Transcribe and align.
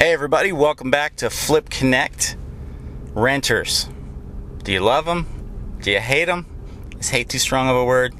Hey, 0.00 0.14
everybody, 0.14 0.50
welcome 0.50 0.90
back 0.90 1.16
to 1.16 1.28
Flip 1.28 1.68
Connect. 1.68 2.34
Renters. 3.12 3.86
Do 4.62 4.72
you 4.72 4.80
love 4.80 5.04
them? 5.04 5.76
Do 5.82 5.90
you 5.90 6.00
hate 6.00 6.24
them? 6.24 6.46
Is 6.98 7.10
hate 7.10 7.28
too 7.28 7.38
strong 7.38 7.68
of 7.68 7.76
a 7.76 7.84
word? 7.84 8.14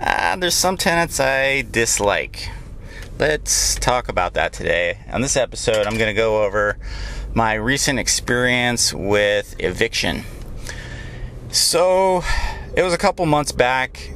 Uh, 0.00 0.34
there's 0.34 0.56
some 0.56 0.76
tenants 0.76 1.20
I 1.20 1.62
dislike. 1.70 2.50
Let's 3.16 3.76
talk 3.76 4.08
about 4.08 4.34
that 4.34 4.52
today. 4.52 4.98
On 5.12 5.20
this 5.20 5.36
episode, 5.36 5.86
I'm 5.86 5.96
going 5.98 6.12
to 6.12 6.20
go 6.20 6.42
over 6.42 6.76
my 7.32 7.54
recent 7.54 8.00
experience 8.00 8.92
with 8.92 9.54
eviction. 9.60 10.24
So, 11.52 12.24
it 12.74 12.82
was 12.82 12.92
a 12.92 12.98
couple 12.98 13.24
months 13.24 13.52
back. 13.52 14.10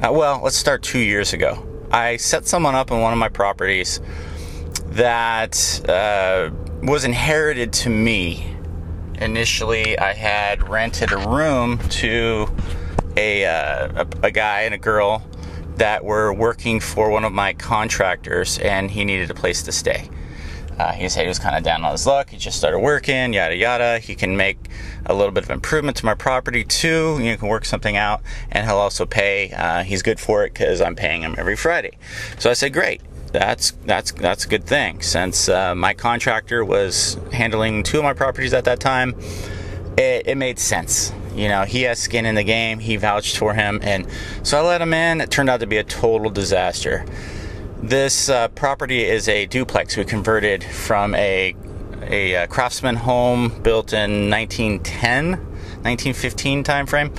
Uh, 0.00 0.12
well, 0.12 0.40
let's 0.40 0.54
start 0.54 0.84
two 0.84 1.00
years 1.00 1.32
ago. 1.32 1.66
I 1.90 2.16
set 2.16 2.46
someone 2.46 2.76
up 2.76 2.92
on 2.92 3.00
one 3.00 3.12
of 3.12 3.18
my 3.18 3.28
properties 3.28 4.00
that 4.92 5.88
uh, 5.88 6.50
was 6.82 7.04
inherited 7.04 7.72
to 7.72 7.90
me. 7.90 8.46
Initially, 9.20 9.98
I 9.98 10.12
had 10.12 10.68
rented 10.68 11.12
a 11.12 11.28
room 11.28 11.78
to 11.78 12.48
a, 13.16 13.46
uh, 13.46 14.04
a, 14.04 14.26
a 14.26 14.30
guy 14.30 14.62
and 14.62 14.74
a 14.74 14.78
girl 14.78 15.22
that 15.76 16.04
were 16.04 16.32
working 16.32 16.80
for 16.80 17.10
one 17.10 17.24
of 17.24 17.32
my 17.32 17.54
contractors, 17.54 18.58
and 18.58 18.90
he 18.90 19.04
needed 19.04 19.30
a 19.30 19.34
place 19.34 19.62
to 19.62 19.72
stay. 19.72 20.10
Uh, 20.78 20.92
he 20.92 21.08
said 21.08 21.22
he 21.22 21.28
was 21.28 21.38
kind 21.38 21.56
of 21.56 21.62
down 21.62 21.84
on 21.84 21.92
his 21.92 22.06
luck. 22.06 22.30
He 22.30 22.36
just 22.36 22.58
started 22.58 22.78
working, 22.78 23.32
yada 23.32 23.56
yada. 23.56 23.98
He 23.98 24.14
can 24.14 24.36
make 24.36 24.58
a 25.06 25.14
little 25.14 25.32
bit 25.32 25.44
of 25.44 25.50
improvement 25.50 25.96
to 25.98 26.06
my 26.06 26.14
property 26.14 26.64
too. 26.64 27.18
You 27.22 27.36
can 27.36 27.48
work 27.48 27.64
something 27.64 27.96
out, 27.96 28.22
and 28.50 28.66
he'll 28.66 28.78
also 28.78 29.06
pay. 29.06 29.52
Uh, 29.52 29.84
he's 29.84 30.02
good 30.02 30.18
for 30.18 30.44
it 30.44 30.52
because 30.52 30.80
I'm 30.80 30.96
paying 30.96 31.22
him 31.22 31.34
every 31.38 31.56
Friday. 31.56 31.96
So 32.38 32.50
I 32.50 32.54
said, 32.54 32.72
great 32.72 33.00
that's 33.32 33.72
that's 33.86 34.12
that's 34.12 34.44
a 34.44 34.48
good 34.48 34.64
thing. 34.64 35.02
Since 35.02 35.48
uh, 35.48 35.74
my 35.74 35.94
contractor 35.94 36.64
was 36.64 37.18
handling 37.32 37.82
two 37.82 37.98
of 37.98 38.04
my 38.04 38.14
properties 38.14 38.52
at 38.52 38.64
that 38.64 38.80
time 38.80 39.14
it, 39.96 40.26
it, 40.26 40.36
made 40.36 40.58
sense. 40.58 41.12
You 41.34 41.48
know 41.48 41.64
he 41.64 41.82
has 41.82 41.98
skin 41.98 42.26
in 42.26 42.34
the 42.34 42.44
game. 42.44 42.78
He 42.78 42.96
vouched 42.96 43.36
for 43.36 43.54
him. 43.54 43.80
And 43.82 44.06
so 44.42 44.58
i 44.58 44.60
let 44.60 44.80
him 44.80 44.94
in. 44.94 45.20
It 45.20 45.30
turned 45.30 45.50
out 45.50 45.60
to 45.60 45.66
be 45.66 45.78
a 45.78 45.84
total 45.84 46.30
disaster. 46.30 47.04
This 47.82 48.28
uh, 48.28 48.48
property 48.48 49.04
is 49.04 49.28
a 49.28 49.46
duplex. 49.46 49.96
We 49.96 50.04
converted 50.04 50.62
from 50.62 51.14
a 51.14 51.54
a, 52.04 52.34
uh, 52.34 52.46
craftsman 52.48 52.96
home 52.96 53.48
built 53.62 53.92
in 53.92 54.28
1910 54.28 55.38
1915 55.82 56.64
timeframe 56.64 57.16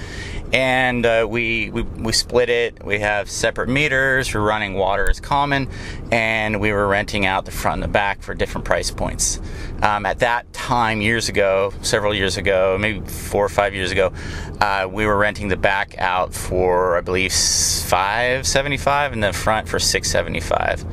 and 0.54 1.04
uh, 1.04 1.26
we, 1.28 1.72
we 1.72 1.82
we 1.82 2.14
split 2.14 2.48
it. 2.50 2.86
We 2.86 3.00
have 3.00 3.30
separate 3.30 3.70
meters. 3.70 4.34
We're 4.34 4.42
running 4.42 4.76
water 4.76 5.10
as 5.10 5.20
common, 5.20 5.68
and 6.12 6.62
we 6.62 6.72
were 6.72 6.88
renting 6.88 7.26
out 7.26 7.46
the 7.46 7.52
front 7.52 7.82
and 7.82 7.84
the 7.84 7.94
back 7.94 8.22
for 8.22 8.36
different 8.36 8.64
price 8.64 8.92
points. 8.92 9.42
Um, 9.82 10.06
at 10.06 10.20
that 10.20 10.54
time, 10.54 11.02
years 11.02 11.28
ago, 11.28 11.74
several 11.82 12.14
years 12.14 12.38
ago, 12.38 12.78
maybe 12.80 13.02
four 13.08 13.44
or 13.44 13.50
five 13.50 13.74
years 13.74 13.90
ago, 13.90 14.14
uh, 14.62 14.88
we 14.90 15.08
were 15.08 15.18
renting 15.18 15.48
the 15.48 15.58
back 15.58 15.98
out 15.98 16.36
for 16.36 16.98
I 16.98 17.02
believe 17.02 17.34
five 17.34 18.46
seventy 18.46 18.78
five, 18.78 19.12
and 19.12 19.24
the 19.24 19.34
front 19.34 19.68
for 19.68 19.80
six 19.80 20.10
seventy 20.10 20.40
five 20.40 20.86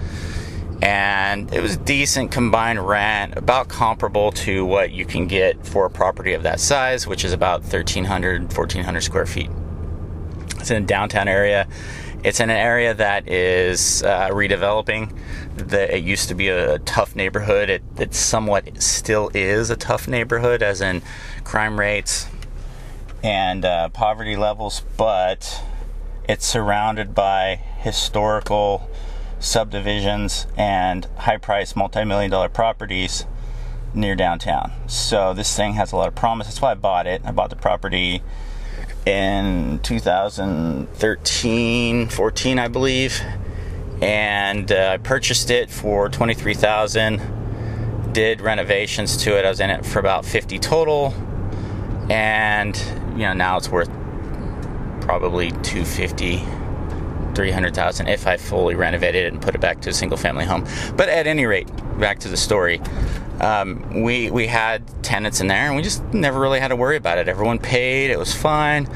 and 0.83 1.53
it 1.53 1.61
was 1.61 1.77
decent 1.77 2.31
combined 2.31 2.87
rent, 2.87 3.37
about 3.37 3.69
comparable 3.69 4.33
to 4.33 4.65
what 4.65 4.93
you 4.93 5.05
can 5.05 5.27
get 5.27 5.67
for 5.67 5.85
a 5.87 5.91
property 5.91 6.33
of 6.33 6.43
that 6.43 6.61
size, 6.61 7.07
which 7.07 7.25
is 7.25 7.33
about 7.33 7.61
1,300, 7.63 8.43
1,400 8.45 9.01
square 9.01 9.27
feet. 9.27 9.51
It's 10.59 10.71
in 10.71 10.83
a 10.83 10.87
downtown 10.87 11.29
area. 11.29 11.69
It's 12.23 12.41
in 12.41 12.51
an 12.51 12.57
area 12.57 12.93
that 12.95 13.29
is 13.29 14.03
uh, 14.03 14.29
redeveloping. 14.29 15.17
The, 15.57 15.97
it 15.97 16.05
used 16.05 16.29
to 16.29 16.35
be 16.35 16.49
a 16.49 16.79
tough 16.81 17.17
neighborhood. 17.17 17.71
It, 17.71 17.83
it 17.99 18.15
somewhat 18.15 18.83
still 18.83 19.31
is 19.35 19.71
a 19.71 19.77
tough 19.77 20.07
neighborhood, 20.07 20.63
as 20.63 20.81
in 20.81 21.03
crime 21.45 21.79
rates 21.79 22.27
and 23.23 23.65
uh, 23.65 23.89
poverty 23.91 24.37
levels, 24.37 24.83
but 24.97 25.63
it's 26.29 26.47
surrounded 26.47 27.15
by 27.15 27.57
historical 27.79 28.89
subdivisions 29.41 30.47
and 30.57 31.07
high 31.17 31.39
priced 31.39 31.75
multi 31.75 32.05
million 32.05 32.31
dollar 32.31 32.49
properties 32.49 33.27
near 33.95 34.15
downtown. 34.15 34.71
So 34.87 35.35
this 35.35 35.57
thing 35.57 35.73
has 35.75 35.91
a 35.93 35.97
lot 35.97 36.09
of 36.09 36.15
promise. 36.15 36.47
That's 36.47 36.63
why 36.63 36.71
I 36.73 36.75
bought 36.75 37.09
it. 37.09 37.23
I 37.25 37.33
bought 37.33 37.49
the 37.51 37.57
property 37.57 38.23
in 39.07 39.81
2013, 39.83 42.09
14, 42.09 42.59
I 42.59 42.69
believe, 42.69 43.23
and 44.01 44.71
uh, 44.71 44.93
I 44.95 44.99
purchased 44.99 45.51
it 45.51 45.71
for 45.71 46.09
23,000. 46.09 48.13
Did 48.13 48.41
renovations 48.41 49.17
to 49.19 49.39
it. 49.39 49.45
I 49.45 49.49
was 49.49 49.61
in 49.61 49.71
it 49.71 49.87
for 49.87 50.01
about 50.01 50.25
50 50.25 50.59
total, 50.59 51.15
and 52.11 52.77
you 53.13 53.21
know 53.21 53.35
now 53.35 53.57
it's 53.57 53.69
worth 53.69 53.89
probably 55.01 55.51
250 55.51 56.43
300,000 57.41 58.07
if 58.09 58.27
I 58.27 58.37
fully 58.37 58.75
renovated 58.75 59.25
it 59.25 59.33
and 59.33 59.41
put 59.41 59.55
it 59.55 59.63
back 59.63 59.81
to 59.81 59.89
a 59.89 59.95
single 59.95 60.19
family 60.19 60.45
home. 60.45 60.67
But 60.95 61.09
at 61.09 61.27
any 61.27 61.47
rate, 61.47 61.71
back 61.99 62.19
to 62.19 62.29
the 62.29 62.37
story. 62.37 62.83
Um, 63.41 64.03
we 64.03 64.31
we 64.31 64.47
had 64.47 64.83
tenants 65.03 65.41
in 65.41 65.47
there 65.47 65.67
and 65.69 65.75
we 65.75 65.81
just 65.81 66.05
never 66.13 66.39
really 66.39 66.61
had 66.61 66.69
to 66.69 66.77
worry 66.77 66.99
about 66.99 67.17
it. 67.17 67.29
Everyone 67.29 67.59
paid, 67.59 68.11
it 68.11 68.19
was 68.19 68.35
fine. 68.35 68.87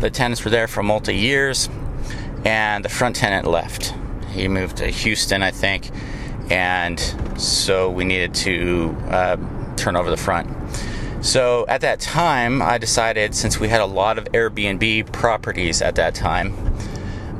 The 0.00 0.08
tenants 0.08 0.42
were 0.42 0.50
there 0.50 0.66
for 0.66 0.82
multi 0.82 1.14
years, 1.14 1.68
and 2.46 2.82
the 2.82 2.88
front 2.88 3.16
tenant 3.16 3.46
left. 3.46 3.92
He 4.30 4.48
moved 4.48 4.78
to 4.78 4.86
Houston, 4.86 5.42
I 5.42 5.50
think, 5.50 5.90
and 6.48 6.98
so 7.36 7.90
we 7.90 8.06
needed 8.06 8.32
to 8.46 8.96
uh, 9.10 9.36
turn 9.76 9.94
over 9.94 10.08
the 10.08 10.16
front. 10.16 10.48
So 11.22 11.66
at 11.68 11.82
that 11.82 12.00
time, 12.00 12.62
I 12.62 12.78
decided 12.78 13.34
since 13.34 13.60
we 13.60 13.68
had 13.68 13.82
a 13.82 13.86
lot 13.86 14.16
of 14.16 14.24
Airbnb 14.32 15.12
properties 15.12 15.82
at 15.82 15.96
that 15.96 16.14
time, 16.14 16.54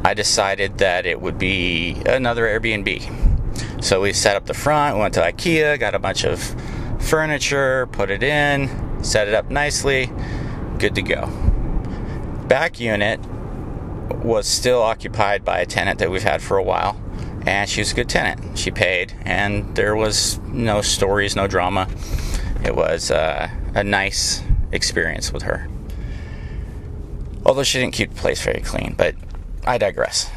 I 0.02 0.14
decided 0.14 0.78
that 0.78 1.06
it 1.06 1.20
would 1.20 1.38
be 1.38 2.00
another 2.06 2.46
Airbnb. 2.46 3.84
So 3.84 4.00
we 4.02 4.12
set 4.12 4.36
up 4.36 4.46
the 4.46 4.54
front, 4.54 4.98
went 4.98 5.14
to 5.14 5.20
IKEA, 5.20 5.78
got 5.78 5.94
a 5.94 5.98
bunch 5.98 6.24
of 6.24 6.40
furniture, 7.00 7.86
put 7.88 8.10
it 8.10 8.22
in, 8.22 8.68
set 9.02 9.28
it 9.28 9.34
up 9.34 9.50
nicely, 9.50 10.10
good 10.78 10.94
to 10.94 11.02
go. 11.02 11.26
Back 12.46 12.80
unit 12.80 13.20
was 14.24 14.46
still 14.46 14.82
occupied 14.82 15.44
by 15.44 15.60
a 15.60 15.66
tenant 15.66 15.98
that 15.98 16.10
we've 16.10 16.22
had 16.22 16.42
for 16.42 16.56
a 16.56 16.62
while, 16.62 17.00
and 17.46 17.68
she 17.68 17.80
was 17.80 17.92
a 17.92 17.94
good 17.94 18.08
tenant. 18.08 18.58
She 18.58 18.70
paid, 18.70 19.14
and 19.24 19.74
there 19.76 19.96
was 19.96 20.38
no 20.40 20.82
stories, 20.82 21.36
no 21.36 21.46
drama. 21.46 21.88
It 22.64 22.76
was 22.76 23.10
uh, 23.10 23.48
a 23.74 23.84
nice 23.84 24.42
experience 24.72 25.32
with 25.32 25.44
her. 25.44 25.68
Although 27.46 27.62
she 27.62 27.78
didn't 27.78 27.94
keep 27.94 28.10
the 28.10 28.20
place 28.20 28.42
very 28.42 28.60
clean, 28.60 28.94
but 28.96 29.14
I 29.70 29.78
digress. 29.78 30.28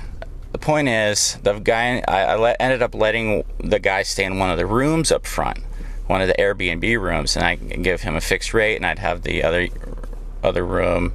The 0.51 0.59
point 0.59 0.88
is, 0.88 1.39
the 1.41 1.57
guy 1.57 2.03
I, 2.07 2.21
I 2.21 2.35
let, 2.35 2.55
ended 2.59 2.83
up 2.83 2.94
letting 2.94 3.44
the 3.57 3.79
guy 3.79 4.03
stay 4.03 4.25
in 4.25 4.38
one 4.38 4.51
of 4.51 4.59
the 4.59 4.67
rooms 4.67 5.11
up 5.11 5.25
front, 5.25 5.57
one 6.05 6.21
of 6.21 6.27
the 6.27 6.35
Airbnb 6.35 7.01
rooms, 7.01 7.35
and 7.35 7.44
I 7.44 7.55
give 7.55 8.01
him 8.01 8.16
a 8.16 8.21
fixed 8.21 8.53
rate, 8.53 8.75
and 8.75 8.85
I'd 8.85 8.99
have 8.99 9.23
the 9.23 9.41
other 9.41 9.69
other 10.44 10.63
room 10.63 11.13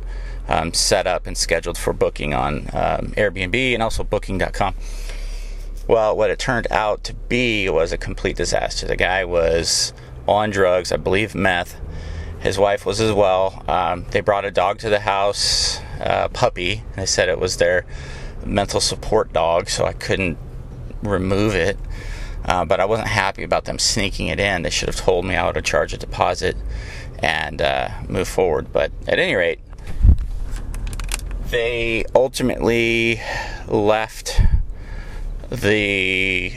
um, 0.48 0.74
set 0.74 1.06
up 1.06 1.28
and 1.28 1.38
scheduled 1.38 1.78
for 1.78 1.92
booking 1.92 2.34
on 2.34 2.62
um, 2.72 3.12
Airbnb 3.16 3.54
and 3.74 3.84
also 3.84 4.02
Booking.com. 4.02 4.74
Well, 5.86 6.16
what 6.16 6.30
it 6.30 6.40
turned 6.40 6.66
out 6.72 7.04
to 7.04 7.14
be 7.14 7.68
was 7.68 7.92
a 7.92 7.98
complete 7.98 8.36
disaster. 8.36 8.88
The 8.88 8.96
guy 8.96 9.24
was 9.24 9.92
on 10.26 10.50
drugs, 10.50 10.90
I 10.90 10.96
believe 10.96 11.36
meth. 11.36 11.80
His 12.40 12.58
wife 12.58 12.86
was 12.86 13.00
as 13.00 13.12
well. 13.12 13.64
Um, 13.68 14.04
they 14.10 14.20
brought 14.20 14.44
a 14.44 14.50
dog 14.50 14.78
to 14.80 14.88
the 14.88 15.00
house 15.00 15.80
uh, 16.00 16.28
puppy. 16.28 16.82
They 16.96 17.06
said 17.06 17.28
it 17.28 17.38
was 17.38 17.56
their 17.56 17.84
mental 18.44 18.80
support 18.80 19.32
dog, 19.32 19.68
so 19.68 19.84
I 19.84 19.92
couldn't 19.92 20.38
remove 21.02 21.54
it. 21.54 21.76
Uh, 22.44 22.64
but 22.64 22.80
I 22.80 22.84
wasn't 22.84 23.08
happy 23.08 23.42
about 23.42 23.64
them 23.64 23.78
sneaking 23.78 24.28
it 24.28 24.40
in. 24.40 24.62
They 24.62 24.70
should 24.70 24.88
have 24.88 24.96
told 24.96 25.24
me 25.24 25.36
I 25.36 25.46
would 25.46 25.56
have 25.56 25.64
charged 25.64 25.94
a 25.94 25.98
deposit 25.98 26.56
and 27.18 27.60
uh, 27.60 27.90
move 28.08 28.28
forward. 28.28 28.72
But 28.72 28.92
at 29.06 29.18
any 29.18 29.34
rate, 29.34 29.60
they 31.50 32.04
ultimately 32.14 33.20
left. 33.66 34.40
The 35.50 36.52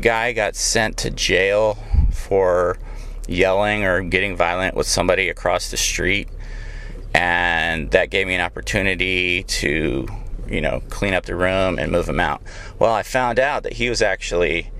guy 0.00 0.32
got 0.32 0.56
sent 0.56 0.96
to 0.98 1.10
jail 1.10 1.78
for 2.12 2.78
yelling 3.26 3.84
or 3.84 4.02
getting 4.02 4.36
violent 4.36 4.74
with 4.74 4.86
somebody 4.86 5.28
across 5.28 5.70
the 5.70 5.76
street. 5.76 6.28
And 7.14 7.90
that 7.92 8.10
gave 8.10 8.26
me 8.26 8.34
an 8.34 8.40
opportunity 8.40 9.42
to 9.44 10.06
you 10.48 10.60
know 10.60 10.80
clean 10.90 11.12
up 11.12 11.26
the 11.26 11.34
room 11.34 11.78
and 11.78 11.90
move 11.90 12.08
him 12.08 12.20
out. 12.20 12.42
Well 12.78 12.92
i 12.92 13.02
found 13.02 13.38
out 13.38 13.62
that 13.64 13.74
he 13.74 13.88
was 13.88 14.02
actually 14.02 14.70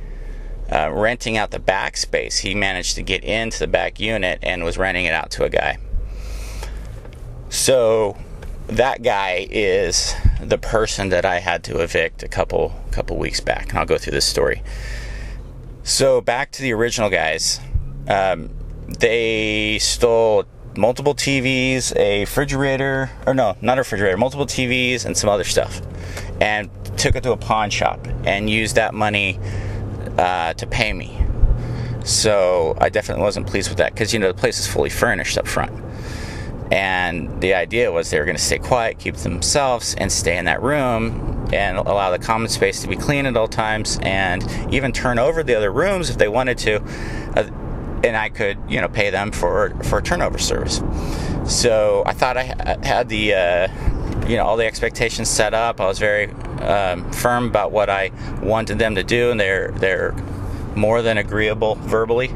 uh, 0.71 0.91
renting 0.93 1.37
out 1.37 1.51
the 1.51 1.59
back 1.59 1.97
space. 1.97 2.39
He 2.39 2.55
managed 2.55 2.97
to 2.97 3.03
get 3.03 3.23
into 3.25 3.59
the 3.59 3.67
back 3.67 4.01
unit 4.01 4.39
and 4.43 4.65
was 4.65 4.77
renting 4.77 5.05
it 5.05 5.15
out 5.15 5.31
to 5.33 5.45
a 5.45 5.49
guy. 5.49 5.79
So 7.49 8.17
that 8.67 9.03
guy 9.03 9.47
is 9.49 10.15
the 10.41 10.59
person 10.59 11.09
that 11.11 11.25
i 11.25 11.39
had 11.39 11.63
to 11.65 11.81
evict 11.81 12.25
a 12.25 12.29
couple 12.29 12.75
couple 12.91 13.17
weeks 13.17 13.41
back. 13.41 13.71
And 13.71 13.79
i'll 13.79 13.87
go 13.87 13.99
through 13.99 14.13
this 14.13 14.27
story. 14.27 14.63
So 15.85 16.21
back 16.21 16.51
to 16.53 16.63
the 16.63 16.73
original 16.73 17.09
guys. 17.09 17.61
Um, 18.09 18.51
they 19.01 19.79
stole 19.81 20.45
multiple 20.77 21.15
TVs, 21.15 21.95
a 21.97 22.21
refrigerator, 22.21 23.11
or 23.27 23.35
no, 23.35 23.57
not 23.61 23.79
a 23.79 23.81
refrigerator, 23.81 24.17
multiple 24.17 24.47
TVs, 24.47 25.05
and 25.05 25.17
some 25.17 25.31
other 25.31 25.45
stuff, 25.45 25.81
and 26.41 26.71
took 26.97 27.17
it 27.17 27.23
to 27.23 27.33
a 27.33 27.37
pawn 27.37 27.71
shop 27.71 28.07
and 28.25 28.49
used 28.49 28.77
that 28.77 28.95
money 28.95 29.39
uh, 30.19 30.55
to 30.55 30.67
pay 30.67 30.93
me. 30.93 31.19
So 32.05 32.77
I 32.81 32.89
definitely 32.89 33.25
wasn't 33.25 33.49
pleased 33.49 33.69
with 33.69 33.79
that 33.79 33.93
because 33.93 34.13
you 34.13 34.21
know 34.21 34.29
the 34.29 34.39
place 34.39 34.59
is 34.59 34.67
fully 34.67 34.91
furnished 34.91 35.37
up 35.39 35.47
front. 35.47 35.73
And 36.71 37.41
the 37.41 37.55
idea 37.55 37.93
was 37.93 38.11
they 38.11 38.19
were 38.19 38.25
going 38.25 38.37
to 38.37 38.43
stay 38.43 38.59
quiet, 38.59 38.99
keep 38.99 39.17
themselves, 39.17 39.95
and 39.97 40.11
stay 40.11 40.37
in 40.37 40.47
that 40.47 40.63
room 40.63 41.49
and 41.53 41.79
allow 41.79 42.11
the 42.11 42.19
common 42.19 42.49
space 42.49 42.83
to 42.83 42.89
be 42.89 42.97
clean 42.97 43.25
at 43.27 43.37
all 43.37 43.47
times 43.47 44.01
and 44.03 44.45
even 44.73 44.91
turn 44.91 45.19
over 45.19 45.45
the 45.45 45.55
other 45.55 45.71
rooms 45.71 46.11
if 46.11 46.19
they 46.19 46.29
wanted 46.29 46.59
to. 46.59 46.83
Uh, 47.37 47.49
and 48.07 48.17
I 48.17 48.29
could, 48.29 48.59
you 48.69 48.81
know, 48.81 48.89
pay 48.89 49.11
them 49.11 49.33
for 49.33 49.71
for 49.85 50.01
turnover 50.01 50.39
service. 50.39 50.83
So 51.47 52.03
I 52.07 52.13
thought 52.13 52.37
I 52.37 52.45
had 52.83 53.09
the, 53.09 53.35
uh, 53.35 54.27
you 54.27 54.37
know, 54.37 54.45
all 54.45 54.57
the 54.57 54.67
expectations 54.67 55.29
set 55.29 55.55
up. 55.55 55.81
I 55.81 55.87
was 55.87 55.99
very 55.99 56.31
um, 56.61 57.11
firm 57.13 57.47
about 57.47 57.73
what 57.73 57.89
I 57.89 58.11
wanted 58.43 58.79
them 58.79 58.95
to 58.97 59.05
do, 59.05 59.31
and 59.31 59.39
they're 59.39 59.71
they're 59.73 60.13
more 60.75 61.03
than 61.03 61.19
agreeable 61.19 61.77
verbally, 61.77 62.31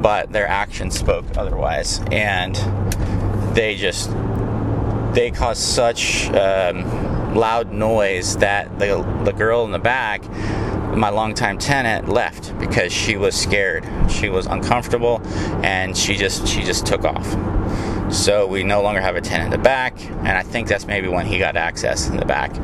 but 0.00 0.32
their 0.32 0.46
actions 0.48 0.98
spoke 0.98 1.24
otherwise. 1.36 2.00
And 2.10 2.54
they 3.54 3.76
just 3.76 4.10
they 5.12 5.30
caused 5.30 5.62
such 5.62 6.28
um, 6.30 7.34
loud 7.34 7.72
noise 7.72 8.36
that 8.36 8.78
the 8.78 9.02
the 9.24 9.32
girl 9.32 9.64
in 9.64 9.72
the 9.72 9.78
back, 9.78 10.22
my 10.96 11.10
longtime 11.10 11.58
tenant, 11.58 12.08
left 12.08 12.58
because 12.58 12.92
she 12.92 13.16
was 13.16 13.34
scared. 13.34 13.86
She 14.10 14.28
was 14.28 14.46
uncomfortable, 14.46 15.20
and 15.64 15.96
she 15.96 16.16
just 16.16 16.46
she 16.46 16.62
just 16.62 16.86
took 16.86 17.04
off. 17.04 17.26
So 18.12 18.46
we 18.46 18.62
no 18.62 18.82
longer 18.82 19.00
have 19.00 19.16
a 19.16 19.20
tenant 19.20 19.52
in 19.52 19.60
the 19.60 19.64
back, 19.64 20.00
and 20.00 20.28
I 20.28 20.42
think 20.42 20.68
that's 20.68 20.86
maybe 20.86 21.08
when 21.08 21.26
he 21.26 21.38
got 21.38 21.56
access 21.56 22.08
in 22.08 22.16
the 22.16 22.24
back. 22.24 22.54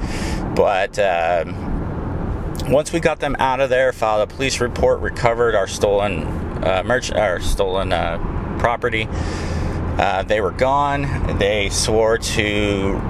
But 0.55 0.99
um, 0.99 2.71
once 2.71 2.93
we 2.93 3.01
got 3.01 3.21
them 3.21 3.37
out 3.39 3.61
of 3.61 3.71
there, 3.71 3.93
filed 3.93 4.31
a 4.31 4.35
police 4.35 4.61
report, 4.61 5.01
recovered 5.01 5.55
our 5.55 5.67
stolen 5.67 6.23
uh, 6.65 6.83
merch, 6.85 7.11
our 7.13 7.41
stolen 7.41 7.93
uh, 7.93 8.19
property 8.59 9.09
uh, 9.99 10.23
they 10.23 10.41
were 10.41 10.53
gone. 10.53 11.39
They 11.39 11.69
swore 11.69 12.19
to 12.19 13.01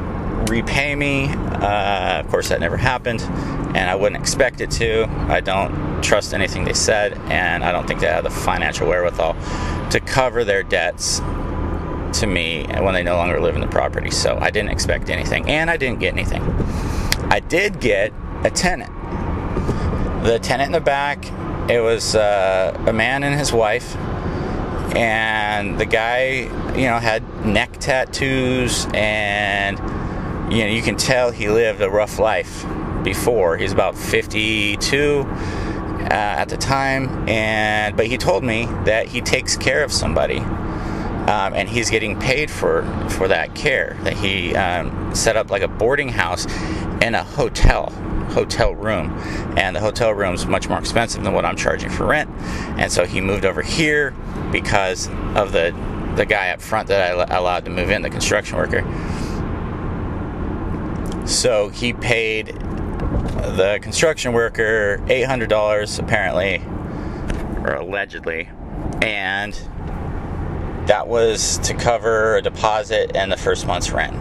repay 0.46 0.94
me. 0.94 1.28
Uh, 1.28 2.20
of 2.20 2.28
course, 2.28 2.48
that 2.48 2.60
never 2.60 2.76
happened, 2.76 3.22
and 3.22 3.90
I 3.90 3.94
wouldn't 3.94 4.20
expect 4.20 4.60
it 4.60 4.70
to. 4.72 5.06
I 5.28 5.40
don't 5.40 6.02
trust 6.02 6.34
anything 6.34 6.64
they 6.64 6.72
said, 6.72 7.14
and 7.30 7.64
I 7.64 7.72
don't 7.72 7.86
think 7.86 8.00
they 8.00 8.06
have 8.06 8.24
the 8.24 8.30
financial 8.30 8.88
wherewithal 8.88 9.36
to 9.90 10.00
cover 10.00 10.44
their 10.44 10.62
debts 10.62 11.20
to 12.20 12.26
me 12.26 12.64
when 12.80 12.94
they 12.94 13.02
no 13.02 13.16
longer 13.16 13.40
live 13.40 13.54
in 13.54 13.60
the 13.60 13.68
property. 13.68 14.10
So 14.10 14.38
I 14.40 14.50
didn't 14.50 14.70
expect 14.70 15.10
anything, 15.10 15.48
and 15.48 15.70
I 15.70 15.76
didn't 15.76 16.00
get 16.00 16.12
anything. 16.12 16.42
I 17.30 17.40
did 17.40 17.80
get 17.80 18.12
a 18.44 18.50
tenant. 18.50 18.92
The 20.24 20.38
tenant 20.38 20.68
in 20.68 20.72
the 20.72 20.80
back, 20.80 21.24
it 21.70 21.80
was 21.80 22.14
uh, 22.14 22.76
a 22.86 22.92
man 22.92 23.22
and 23.24 23.38
his 23.38 23.52
wife 23.52 23.96
and 24.94 25.78
the 25.78 25.86
guy, 25.86 26.42
you 26.76 26.86
know, 26.86 26.98
had 26.98 27.46
neck 27.46 27.78
tattoos, 27.78 28.86
and 28.92 29.78
you 30.50 30.58
know, 30.58 30.66
you 30.66 30.82
can 30.82 30.96
tell 30.96 31.30
he 31.30 31.48
lived 31.48 31.80
a 31.80 31.90
rough 31.90 32.18
life 32.18 32.64
before. 33.04 33.56
He's 33.56 33.72
about 33.72 33.96
52 33.96 35.26
uh, 35.26 36.04
at 36.10 36.48
the 36.48 36.56
time, 36.56 37.28
and 37.28 37.96
but 37.96 38.06
he 38.06 38.18
told 38.18 38.44
me 38.44 38.66
that 38.84 39.06
he 39.06 39.20
takes 39.20 39.56
care 39.56 39.82
of 39.84 39.92
somebody. 39.92 40.38
Um, 41.22 41.54
and 41.54 41.68
he's 41.68 41.88
getting 41.88 42.18
paid 42.18 42.50
for 42.50 42.82
for 43.08 43.28
that 43.28 43.54
care. 43.54 43.96
That 44.02 44.14
he 44.14 44.56
um, 44.56 45.14
set 45.14 45.36
up 45.36 45.50
like 45.50 45.62
a 45.62 45.68
boarding 45.68 46.08
house 46.08 46.46
in 47.00 47.14
a 47.14 47.22
hotel 47.22 47.90
hotel 48.32 48.74
room, 48.74 49.10
and 49.56 49.76
the 49.76 49.80
hotel 49.80 50.12
room 50.12 50.34
is 50.34 50.46
much 50.46 50.68
more 50.68 50.78
expensive 50.78 51.22
than 51.22 51.32
what 51.32 51.44
I'm 51.44 51.56
charging 51.56 51.90
for 51.90 52.06
rent. 52.06 52.28
And 52.78 52.90
so 52.90 53.04
he 53.04 53.20
moved 53.20 53.44
over 53.44 53.62
here 53.62 54.14
because 54.50 55.08
of 55.36 55.52
the 55.52 55.74
the 56.16 56.26
guy 56.26 56.50
up 56.50 56.60
front 56.60 56.88
that 56.88 57.30
I 57.30 57.36
allowed 57.36 57.64
to 57.64 57.70
move 57.70 57.90
in, 57.90 58.02
the 58.02 58.10
construction 58.10 58.58
worker. 58.58 58.82
So 61.26 61.69
he 61.69 61.92
paid 61.92 62.46
the 62.46 63.78
construction 63.82 64.32
worker 64.32 64.98
$800 65.06 65.98
apparently, 65.98 66.62
or 67.64 67.74
allegedly, 67.74 68.48
and 69.00 69.54
that 70.86 71.06
was 71.06 71.58
to 71.58 71.74
cover 71.74 72.36
a 72.36 72.42
deposit 72.42 73.16
and 73.16 73.30
the 73.30 73.36
first 73.36 73.66
month's 73.66 73.90
rent. 73.90 74.14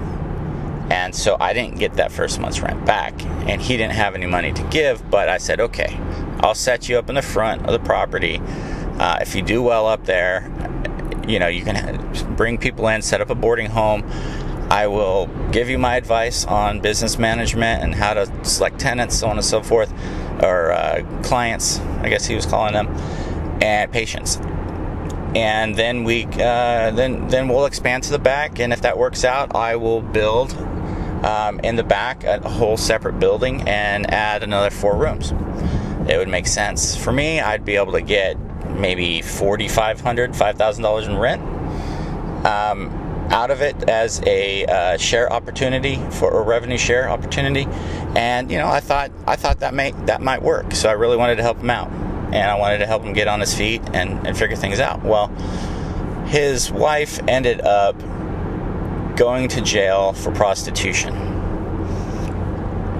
And 0.92 1.16
so 1.16 1.38
I 1.40 1.54
didn't 1.54 1.80
get 1.80 1.94
that 1.94 2.12
first 2.12 2.40
month's 2.40 2.60
rent 2.60 2.86
back. 2.86 3.14
And 3.48 3.62
he 3.62 3.78
didn't 3.78 3.94
have 3.94 4.14
any 4.14 4.26
money 4.26 4.52
to 4.52 4.64
give, 4.64 5.10
but 5.10 5.30
I 5.30 5.38
said, 5.38 5.60
okay, 5.60 5.98
I'll 6.42 6.56
set 6.56 6.90
you 6.90 6.98
up 6.98 7.08
in 7.10 7.16
the 7.16 7.22
front 7.22 7.66
of 7.66 7.72
the 7.72 7.80
property. 7.80 8.42
Uh, 9.00 9.18
if 9.22 9.34
you 9.34 9.42
do 9.42 9.64
well 9.64 9.88
up 9.88 10.06
there, 10.06 10.52
you 11.28 11.40
know, 11.40 11.48
you 11.48 11.64
can 11.64 12.36
bring 12.36 12.58
people 12.58 12.88
in, 12.90 13.02
set 13.02 13.22
up 13.22 13.30
a 13.30 13.36
boarding 13.36 13.68
home. 13.68 14.02
I 14.72 14.88
will 14.88 15.28
give 15.52 15.70
you 15.70 15.78
my 15.78 15.98
advice 15.98 16.46
on 16.46 16.80
business 16.80 17.20
management 17.20 17.84
and 17.84 17.94
how 17.94 18.14
to 18.14 18.46
select 18.46 18.80
tenants, 18.80 19.20
so 19.20 19.28
on 19.28 19.36
and 19.38 19.46
so 19.46 19.62
forth, 19.62 19.94
or 20.42 20.72
uh, 20.72 21.04
clients, 21.24 21.80
I 22.02 22.10
guess 22.10 22.26
he 22.26 22.36
was 22.36 22.46
calling 22.46 22.74
them, 22.74 22.88
and 23.62 23.92
patients 23.92 24.40
and 25.34 25.78
then 25.78 26.04
we 26.04 26.26
uh, 26.26 26.92
then 26.92 27.26
then 27.30 27.48
we'll 27.48 27.66
expand 27.66 28.04
to 28.04 28.12
the 28.12 28.20
back 28.20 28.60
and 28.60 28.74
if 28.74 28.82
that 28.82 28.98
works 28.98 29.24
out 29.24 29.56
i 29.56 29.78
will 29.78 30.02
build 30.02 30.52
um, 31.24 31.60
in 31.60 31.76
the 31.76 31.84
back 31.84 32.24
a 32.24 32.40
whole 32.48 32.78
separate 32.78 33.20
building 33.20 33.62
and 33.68 34.12
add 34.12 34.44
another 34.44 34.70
four 34.70 34.96
rooms. 34.96 35.32
It 36.10 36.18
would 36.18 36.30
make 36.30 36.48
sense 36.48 36.96
for 36.96 37.12
me. 37.12 37.40
I'd 37.40 37.64
be 37.64 37.76
able 37.76 37.94
to 37.94 38.02
get 38.02 38.40
maybe 38.72 39.20
$4,500, 39.20 40.36
$5,000 40.36 41.06
in 41.08 41.18
rent 41.18 41.42
um, 42.46 42.90
out 43.32 43.50
of 43.50 43.62
it 43.62 43.90
as 43.90 44.22
a 44.26 44.66
uh, 44.66 44.98
share 44.98 45.32
opportunity 45.32 45.96
for 46.12 46.40
a 46.40 46.44
revenue 46.44 46.78
share 46.78 47.10
opportunity. 47.10 47.66
And 48.16 48.52
you 48.52 48.58
know, 48.58 48.68
I 48.68 48.82
thought 48.82 49.12
I 49.26 49.38
thought 49.38 49.60
that 49.62 49.74
may 49.74 49.92
that 50.06 50.22
might 50.22 50.42
work. 50.42 50.74
So 50.76 50.90
I 50.90 50.94
really 50.94 51.18
wanted 51.18 51.38
to 51.38 51.44
help 51.44 51.58
him 51.58 51.70
out, 51.70 51.90
and 51.90 52.52
I 52.52 52.56
wanted 52.56 52.80
to 52.80 52.86
help 52.86 53.04
him 53.04 53.14
get 53.14 53.28
on 53.28 53.40
his 53.40 53.54
feet 53.54 53.82
and, 53.94 54.28
and 54.28 54.38
figure 54.38 54.58
things 54.58 54.80
out. 54.80 55.04
Well, 55.04 55.28
his 56.28 56.72
wife 56.72 57.20
ended 57.28 57.62
up 57.62 57.98
going 59.16 59.48
to 59.50 59.62
jail 59.62 60.14
for 60.14 60.32
prostitution. 60.32 61.14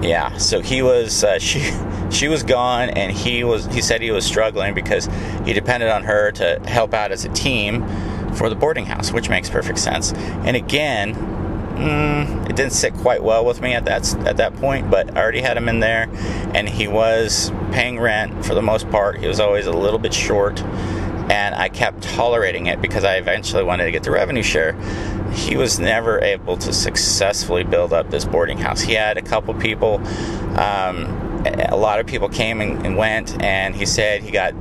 Yeah, 0.02 0.36
so 0.38 0.60
he 0.60 0.82
was 0.82 1.22
uh, 1.22 1.38
she 1.38 1.72
she 2.10 2.28
was 2.28 2.42
gone, 2.42 2.88
and 2.90 3.12
he 3.12 3.44
was 3.44 3.66
he 3.66 3.82
said 3.82 4.00
he 4.00 4.10
was 4.10 4.24
struggling 4.24 4.72
because 4.72 5.10
he 5.44 5.52
depended 5.52 5.90
on 5.90 6.04
her 6.04 6.32
to 6.32 6.58
help 6.64 6.94
out 6.94 7.12
as 7.12 7.26
a 7.26 7.28
team 7.30 7.84
for 8.34 8.48
the 8.48 8.54
boarding 8.54 8.86
house, 8.86 9.12
which 9.12 9.28
makes 9.28 9.48
perfect 9.48 9.78
sense. 9.78 10.12
And 10.12 10.56
again, 10.56 11.14
mm, 11.14 12.50
it 12.50 12.56
didn't 12.56 12.72
sit 12.72 12.94
quite 12.94 13.22
well 13.22 13.44
with 13.44 13.60
me 13.60 13.74
at 13.74 13.84
that 13.86 14.14
at 14.26 14.36
that 14.38 14.54
point, 14.56 14.90
but 14.90 15.16
I 15.16 15.22
already 15.22 15.40
had 15.40 15.56
him 15.56 15.68
in 15.68 15.80
there, 15.80 16.08
and 16.54 16.68
he 16.68 16.88
was 16.88 17.50
paying 17.72 17.98
rent 17.98 18.44
for 18.44 18.54
the 18.54 18.62
most 18.62 18.90
part. 18.90 19.18
He 19.18 19.26
was 19.26 19.40
always 19.40 19.66
a 19.66 19.72
little 19.72 19.98
bit 19.98 20.14
short, 20.14 20.60
and 20.62 21.54
I 21.54 21.68
kept 21.68 22.02
tolerating 22.02 22.66
it 22.66 22.80
because 22.80 23.04
I 23.04 23.16
eventually 23.16 23.62
wanted 23.62 23.84
to 23.84 23.90
get 23.90 24.02
the 24.02 24.10
revenue 24.10 24.42
share 24.42 24.76
he 25.32 25.56
was 25.56 25.78
never 25.78 26.20
able 26.20 26.56
to 26.58 26.72
successfully 26.72 27.64
build 27.64 27.92
up 27.92 28.10
this 28.10 28.24
boarding 28.24 28.58
house. 28.58 28.80
He 28.80 28.92
had 28.94 29.16
a 29.16 29.22
couple 29.22 29.54
people, 29.54 29.96
um, 30.58 31.06
a 31.46 31.76
lot 31.76 32.00
of 32.00 32.06
people 32.06 32.28
came 32.28 32.60
and, 32.60 32.84
and, 32.86 32.96
went, 32.96 33.42
and 33.42 33.74
he 33.74 33.86
said 33.86 34.22
he 34.22 34.30
got 34.30 34.52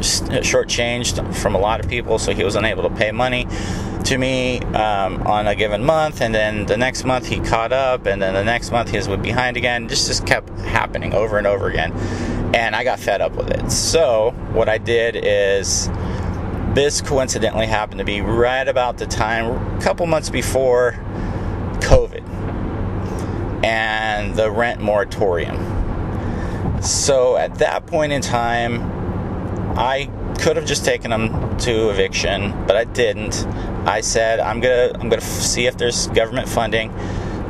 shortchanged 0.00 1.34
from 1.34 1.54
a 1.54 1.58
lot 1.58 1.80
of 1.80 1.88
people, 1.88 2.18
so 2.18 2.32
he 2.32 2.44
was 2.44 2.56
unable 2.56 2.82
to 2.82 2.90
pay 2.90 3.12
money 3.12 3.46
to 4.04 4.16
me 4.16 4.60
um, 4.60 5.22
on 5.26 5.46
a 5.46 5.54
given 5.54 5.84
month, 5.84 6.20
and 6.20 6.34
then 6.34 6.66
the 6.66 6.76
next 6.76 7.04
month 7.04 7.26
he 7.26 7.38
caught 7.40 7.72
up, 7.72 8.06
and 8.06 8.20
then 8.20 8.34
the 8.34 8.44
next 8.44 8.70
month 8.70 8.90
he 8.90 8.96
was 8.96 9.08
behind 9.08 9.56
again. 9.56 9.86
This 9.86 10.06
just 10.06 10.26
kept 10.26 10.48
happening 10.60 11.14
over 11.14 11.38
and 11.38 11.46
over 11.46 11.68
again, 11.68 11.92
and 12.54 12.74
I 12.74 12.84
got 12.84 12.98
fed 12.98 13.20
up 13.20 13.32
with 13.36 13.50
it. 13.50 13.70
So 13.70 14.32
what 14.52 14.68
I 14.68 14.78
did 14.78 15.16
is 15.16 15.88
this 16.74 17.00
coincidentally 17.00 17.66
happened 17.66 17.98
to 17.98 18.04
be 18.04 18.20
right 18.20 18.66
about 18.66 18.98
the 18.98 19.06
time, 19.06 19.76
a 19.76 19.82
couple 19.82 20.06
months 20.06 20.30
before 20.30 20.92
COVID 21.80 22.22
and 23.64 24.34
the 24.34 24.50
rent 24.50 24.80
moratorium. 24.80 25.58
So 26.80 27.36
at 27.36 27.56
that 27.56 27.86
point 27.86 28.12
in 28.12 28.22
time, 28.22 28.99
I 29.76 30.10
could 30.40 30.56
have 30.56 30.66
just 30.66 30.84
taken 30.84 31.10
them 31.10 31.58
to 31.58 31.90
eviction, 31.90 32.52
but 32.66 32.76
I 32.76 32.84
didn't. 32.84 33.46
I 33.86 34.00
said 34.00 34.40
I'm 34.40 34.60
gonna 34.60 34.92
I'm 34.94 35.08
gonna 35.08 35.20
see 35.20 35.66
if 35.66 35.76
there's 35.76 36.08
government 36.08 36.48
funding 36.48 36.90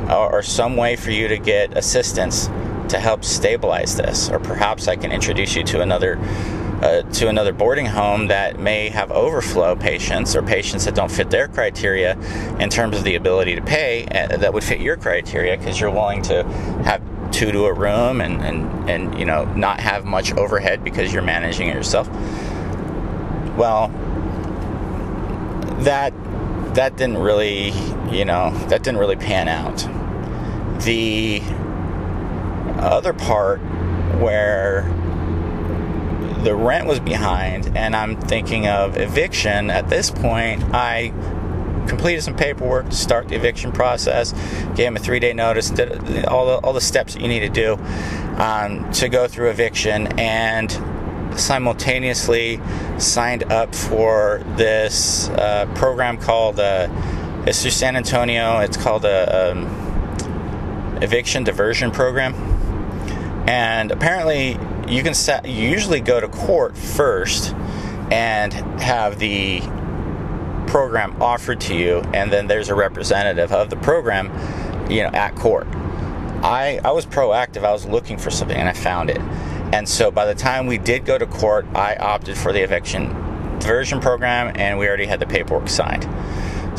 or, 0.09 0.31
or 0.31 0.43
some 0.43 0.75
way 0.75 0.95
for 0.95 1.11
you 1.11 1.27
to 1.27 1.37
get 1.37 1.77
assistance 1.77 2.47
to 2.89 2.99
help 2.99 3.23
stabilize 3.23 3.95
this, 3.95 4.29
or 4.29 4.39
perhaps 4.39 4.87
I 4.87 4.95
can 4.95 5.11
introduce 5.11 5.55
you 5.55 5.63
to 5.63 5.81
another 5.81 6.19
uh, 6.81 7.03
to 7.03 7.27
another 7.27 7.53
boarding 7.53 7.85
home 7.85 8.27
that 8.27 8.59
may 8.59 8.89
have 8.89 9.11
overflow 9.11 9.75
patients 9.75 10.35
or 10.35 10.41
patients 10.41 10.85
that 10.85 10.95
don't 10.95 11.11
fit 11.11 11.29
their 11.29 11.47
criteria 11.47 12.17
in 12.59 12.69
terms 12.69 12.97
of 12.97 13.03
the 13.03 13.15
ability 13.15 13.55
to 13.55 13.61
pay 13.61 14.05
uh, 14.07 14.35
that 14.37 14.51
would 14.51 14.63
fit 14.63 14.81
your 14.81 14.97
criteria 14.97 15.55
because 15.55 15.79
you're 15.79 15.91
willing 15.91 16.23
to 16.23 16.43
have 16.83 17.01
two 17.41 17.51
to 17.51 17.65
a 17.65 17.73
room 17.73 18.21
and, 18.21 18.39
and, 18.43 18.87
and 18.87 19.17
you 19.17 19.25
know 19.25 19.45
not 19.55 19.79
have 19.79 20.05
much 20.05 20.31
overhead 20.33 20.83
because 20.83 21.11
you're 21.11 21.23
managing 21.23 21.69
it 21.69 21.73
yourself. 21.73 22.07
Well 23.57 23.87
that 25.79 26.13
that 26.75 26.97
didn't 26.97 27.17
really 27.17 27.69
you 28.11 28.25
know 28.25 28.51
that 28.67 28.83
didn't 28.83 28.99
really 28.99 29.15
pan 29.15 29.47
out. 29.47 29.77
The 30.83 31.41
other 32.79 33.11
part 33.11 33.59
where 34.19 34.83
the 36.43 36.53
rent 36.55 36.85
was 36.85 36.99
behind 36.99 37.75
and 37.75 37.95
I'm 37.95 38.21
thinking 38.21 38.67
of 38.67 38.97
eviction 38.97 39.71
at 39.71 39.89
this 39.89 40.11
point 40.11 40.63
I 40.75 41.11
completed 41.87 42.21
some 42.21 42.35
paperwork 42.35 42.89
to 42.89 42.95
start 42.95 43.27
the 43.27 43.35
eviction 43.35 43.71
process 43.71 44.33
gave 44.75 44.87
him 44.87 44.95
a 44.95 44.99
three 44.99 45.19
day 45.19 45.33
notice 45.33 45.69
did 45.69 46.25
all 46.25 46.45
the, 46.45 46.65
all 46.65 46.73
the 46.73 46.81
steps 46.81 47.13
that 47.13 47.21
you 47.21 47.27
need 47.27 47.41
to 47.41 47.49
do 47.49 47.73
um, 48.37 48.89
to 48.91 49.09
go 49.09 49.27
through 49.27 49.49
eviction 49.49 50.07
and 50.19 50.71
simultaneously 51.39 52.59
signed 52.97 53.43
up 53.51 53.73
for 53.73 54.43
this 54.57 55.29
uh, 55.29 55.65
program 55.75 56.17
called 56.17 56.59
uh, 56.59 56.87
it's 57.45 57.61
through 57.61 57.71
San 57.71 57.95
Antonio 57.95 58.59
it's 58.59 58.77
called 58.77 59.05
a 59.05 59.51
um, 59.51 59.91
eviction 61.01 61.43
diversion 61.43 61.91
program. 61.91 62.33
And 63.47 63.91
apparently 63.91 64.57
you 64.87 65.03
can 65.03 65.13
set 65.13 65.45
you 65.45 65.69
usually 65.69 65.99
go 65.99 66.19
to 66.19 66.27
court 66.27 66.77
first 66.77 67.53
and 68.11 68.53
have 68.81 69.19
the 69.19 69.61
program 70.71 71.21
offered 71.21 71.59
to 71.59 71.75
you 71.75 71.99
and 72.13 72.31
then 72.31 72.47
there's 72.47 72.69
a 72.69 72.75
representative 72.75 73.51
of 73.51 73.69
the 73.69 73.75
program 73.75 74.27
you 74.89 75.03
know 75.03 75.09
at 75.09 75.35
court 75.35 75.67
i 76.45 76.79
i 76.85 76.91
was 76.91 77.05
proactive 77.05 77.65
i 77.65 77.71
was 77.73 77.85
looking 77.85 78.17
for 78.17 78.31
something 78.31 78.55
and 78.55 78.69
i 78.69 78.73
found 78.73 79.09
it 79.09 79.19
and 79.73 79.87
so 79.87 80.09
by 80.09 80.25
the 80.25 80.33
time 80.33 80.67
we 80.67 80.77
did 80.77 81.03
go 81.03 81.17
to 81.17 81.25
court 81.25 81.65
i 81.75 81.93
opted 81.97 82.37
for 82.37 82.53
the 82.53 82.61
eviction 82.61 83.07
diversion 83.59 83.99
program 83.99 84.55
and 84.55 84.79
we 84.79 84.87
already 84.87 85.05
had 85.05 85.19
the 85.19 85.25
paperwork 85.25 85.67
signed 85.67 86.07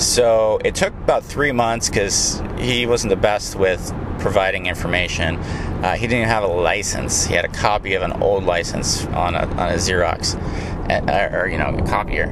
so 0.01 0.59
it 0.65 0.75
took 0.75 0.95
about 0.95 1.23
three 1.23 1.53
months 1.53 1.91
because 1.91 2.43
he 2.59 2.87
wasn't 2.87 3.11
the 3.11 3.17
best 3.17 3.57
with 3.57 3.93
providing 4.19 4.67
information. 4.67 5.37
Uh, 5.37 5.97
he 5.97 6.07
didn't 6.07 6.29
have 6.29 6.45
a 6.45 6.47
license. 6.47 7.27
He 7.27 7.35
had 7.35 7.45
a 7.45 7.49
copy 7.49 7.95
of 7.95 8.03
an 8.03 8.23
old 8.23 8.45
license 8.45 9.05
on 9.07 9.35
a, 9.35 9.41
on 9.41 9.69
a 9.69 9.75
Xerox, 9.75 10.37
uh, 10.89 11.37
or 11.37 11.49
you 11.49 11.59
know, 11.59 11.77
a 11.77 11.87
copier. 11.87 12.29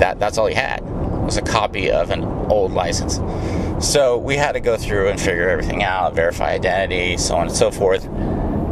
That 0.00 0.18
that's 0.18 0.38
all 0.38 0.46
he 0.46 0.54
had 0.54 0.80
was 1.24 1.36
a 1.36 1.42
copy 1.42 1.90
of 1.90 2.10
an 2.10 2.24
old 2.24 2.72
license. 2.72 3.20
So 3.86 4.18
we 4.18 4.36
had 4.36 4.52
to 4.52 4.60
go 4.60 4.76
through 4.76 5.08
and 5.08 5.20
figure 5.20 5.48
everything 5.48 5.82
out, 5.82 6.14
verify 6.14 6.50
identity, 6.52 7.16
so 7.16 7.36
on 7.36 7.46
and 7.46 7.56
so 7.56 7.70
forth. 7.70 8.06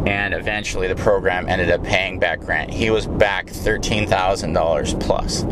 And 0.06 0.34
eventually, 0.34 0.88
the 0.88 0.96
program 0.96 1.48
ended 1.48 1.70
up 1.70 1.84
paying 1.84 2.18
back 2.18 2.40
Grant. 2.40 2.70
He 2.70 2.90
was 2.90 3.06
back 3.06 3.48
thirteen 3.48 4.06
thousand 4.06 4.54
dollars 4.54 4.94
plus, 4.94 5.44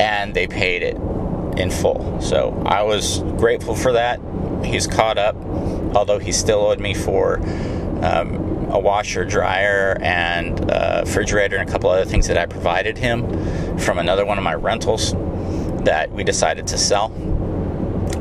and 0.00 0.34
they 0.34 0.46
paid 0.46 0.82
it 0.82 0.96
in 1.58 1.70
full. 1.70 2.20
So 2.20 2.62
I 2.66 2.82
was 2.82 3.20
grateful 3.38 3.74
for 3.74 3.92
that. 3.92 4.20
He's 4.64 4.86
caught 4.86 5.18
up 5.18 5.36
although 5.94 6.18
he 6.18 6.32
still 6.32 6.60
owed 6.66 6.80
me 6.80 6.94
for 6.94 7.40
um, 8.02 8.59
a 8.70 8.78
washer, 8.78 9.24
dryer, 9.24 9.98
and 10.00 10.60
refrigerator, 11.02 11.56
and 11.56 11.68
a 11.68 11.72
couple 11.72 11.90
other 11.90 12.04
things 12.04 12.26
that 12.28 12.38
I 12.38 12.46
provided 12.46 12.98
him 12.98 13.78
from 13.78 13.98
another 13.98 14.24
one 14.24 14.38
of 14.38 14.44
my 14.44 14.54
rentals 14.54 15.12
that 15.84 16.10
we 16.12 16.24
decided 16.24 16.66
to 16.68 16.78
sell. 16.78 17.12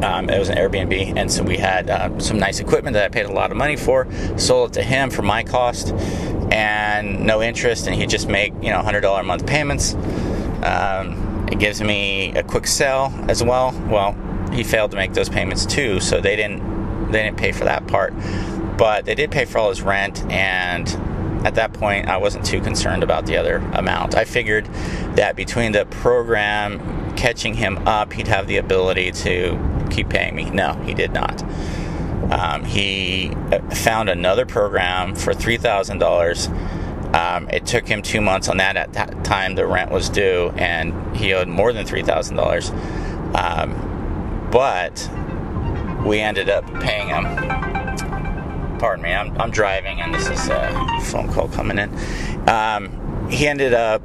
Um, 0.03 0.29
it 0.29 0.39
was 0.39 0.49
an 0.49 0.57
Airbnb, 0.57 1.17
and 1.17 1.31
so 1.31 1.43
we 1.43 1.57
had 1.57 1.89
uh, 1.89 2.17
some 2.19 2.39
nice 2.39 2.59
equipment 2.59 2.93
that 2.93 3.03
I 3.03 3.09
paid 3.09 3.25
a 3.25 3.33
lot 3.33 3.51
of 3.51 3.57
money 3.57 3.75
for. 3.75 4.07
Sold 4.37 4.71
it 4.71 4.73
to 4.75 4.83
him 4.83 5.09
for 5.09 5.23
my 5.23 5.43
cost 5.43 5.93
and 6.51 7.25
no 7.25 7.41
interest, 7.41 7.87
and 7.87 7.95
he 7.95 8.05
just 8.05 8.29
make 8.29 8.53
you 8.61 8.69
know 8.69 8.81
hundred 8.81 9.01
dollar 9.01 9.21
a 9.21 9.23
month 9.23 9.45
payments. 9.45 9.95
Um, 10.63 11.47
it 11.51 11.59
gives 11.59 11.81
me 11.81 12.33
a 12.35 12.43
quick 12.43 12.65
sell 12.65 13.13
as 13.27 13.43
well. 13.43 13.71
Well, 13.89 14.15
he 14.53 14.63
failed 14.63 14.91
to 14.91 14.97
make 14.97 15.13
those 15.13 15.29
payments 15.29 15.65
too, 15.65 15.99
so 15.99 16.21
they 16.21 16.37
didn't 16.37 17.11
they 17.11 17.23
didn't 17.23 17.37
pay 17.37 17.51
for 17.51 17.65
that 17.65 17.85
part, 17.87 18.13
but 18.79 19.03
they 19.03 19.13
did 19.13 19.29
pay 19.29 19.43
for 19.43 19.57
all 19.57 19.69
his 19.69 19.81
rent 19.81 20.23
and 20.31 20.87
at 21.45 21.55
that 21.55 21.73
point 21.73 22.07
I 22.07 22.17
wasn't 22.17 22.45
too 22.45 22.61
concerned 22.61 23.03
about 23.03 23.25
the 23.25 23.35
other 23.37 23.57
amount. 23.73 24.15
I 24.15 24.23
figured 24.23 24.65
that 25.15 25.35
between 25.35 25.73
the 25.73 25.85
program 25.85 27.15
catching 27.15 27.53
him 27.53 27.87
up, 27.87 28.13
he'd 28.13 28.27
have 28.27 28.47
the 28.47 28.57
ability 28.57 29.11
to 29.11 29.87
keep 29.91 30.09
paying 30.09 30.35
me. 30.35 30.49
No, 30.49 30.73
he 30.85 30.93
did 30.93 31.11
not. 31.11 31.43
Um, 32.31 32.63
he 32.63 33.31
uh, 33.51 33.59
found 33.71 34.09
another 34.09 34.45
program 34.45 35.15
for 35.15 35.33
three 35.33 35.57
thousand 35.57 35.95
um, 35.95 35.99
dollars. 35.99 36.49
It 37.51 37.65
took 37.65 37.87
him 37.87 38.01
two 38.01 38.21
months 38.21 38.47
on 38.47 38.57
that. 38.57 38.77
At 38.77 38.93
that 38.93 39.25
time, 39.25 39.55
the 39.55 39.65
rent 39.65 39.91
was 39.91 40.09
due, 40.09 40.53
and 40.55 41.17
he 41.17 41.33
owed 41.33 41.47
more 41.47 41.73
than 41.73 41.85
three 41.85 42.03
thousand 42.03 42.39
um, 42.39 42.45
dollars. 42.45 42.71
But 44.51 45.09
we 46.05 46.19
ended 46.19 46.49
up 46.49 46.65
paying 46.81 47.07
him. 47.07 47.68
Pardon 48.79 49.03
me, 49.03 49.13
I'm, 49.13 49.39
I'm 49.39 49.51
driving 49.51 50.01
and 50.01 50.13
this 50.13 50.29
is 50.29 50.47
a 50.49 50.99
phone 51.03 51.31
call 51.31 51.49
coming 51.49 51.77
in. 51.77 51.89
Um, 52.49 53.27
he 53.29 53.47
ended 53.47 53.73
up 53.73 54.01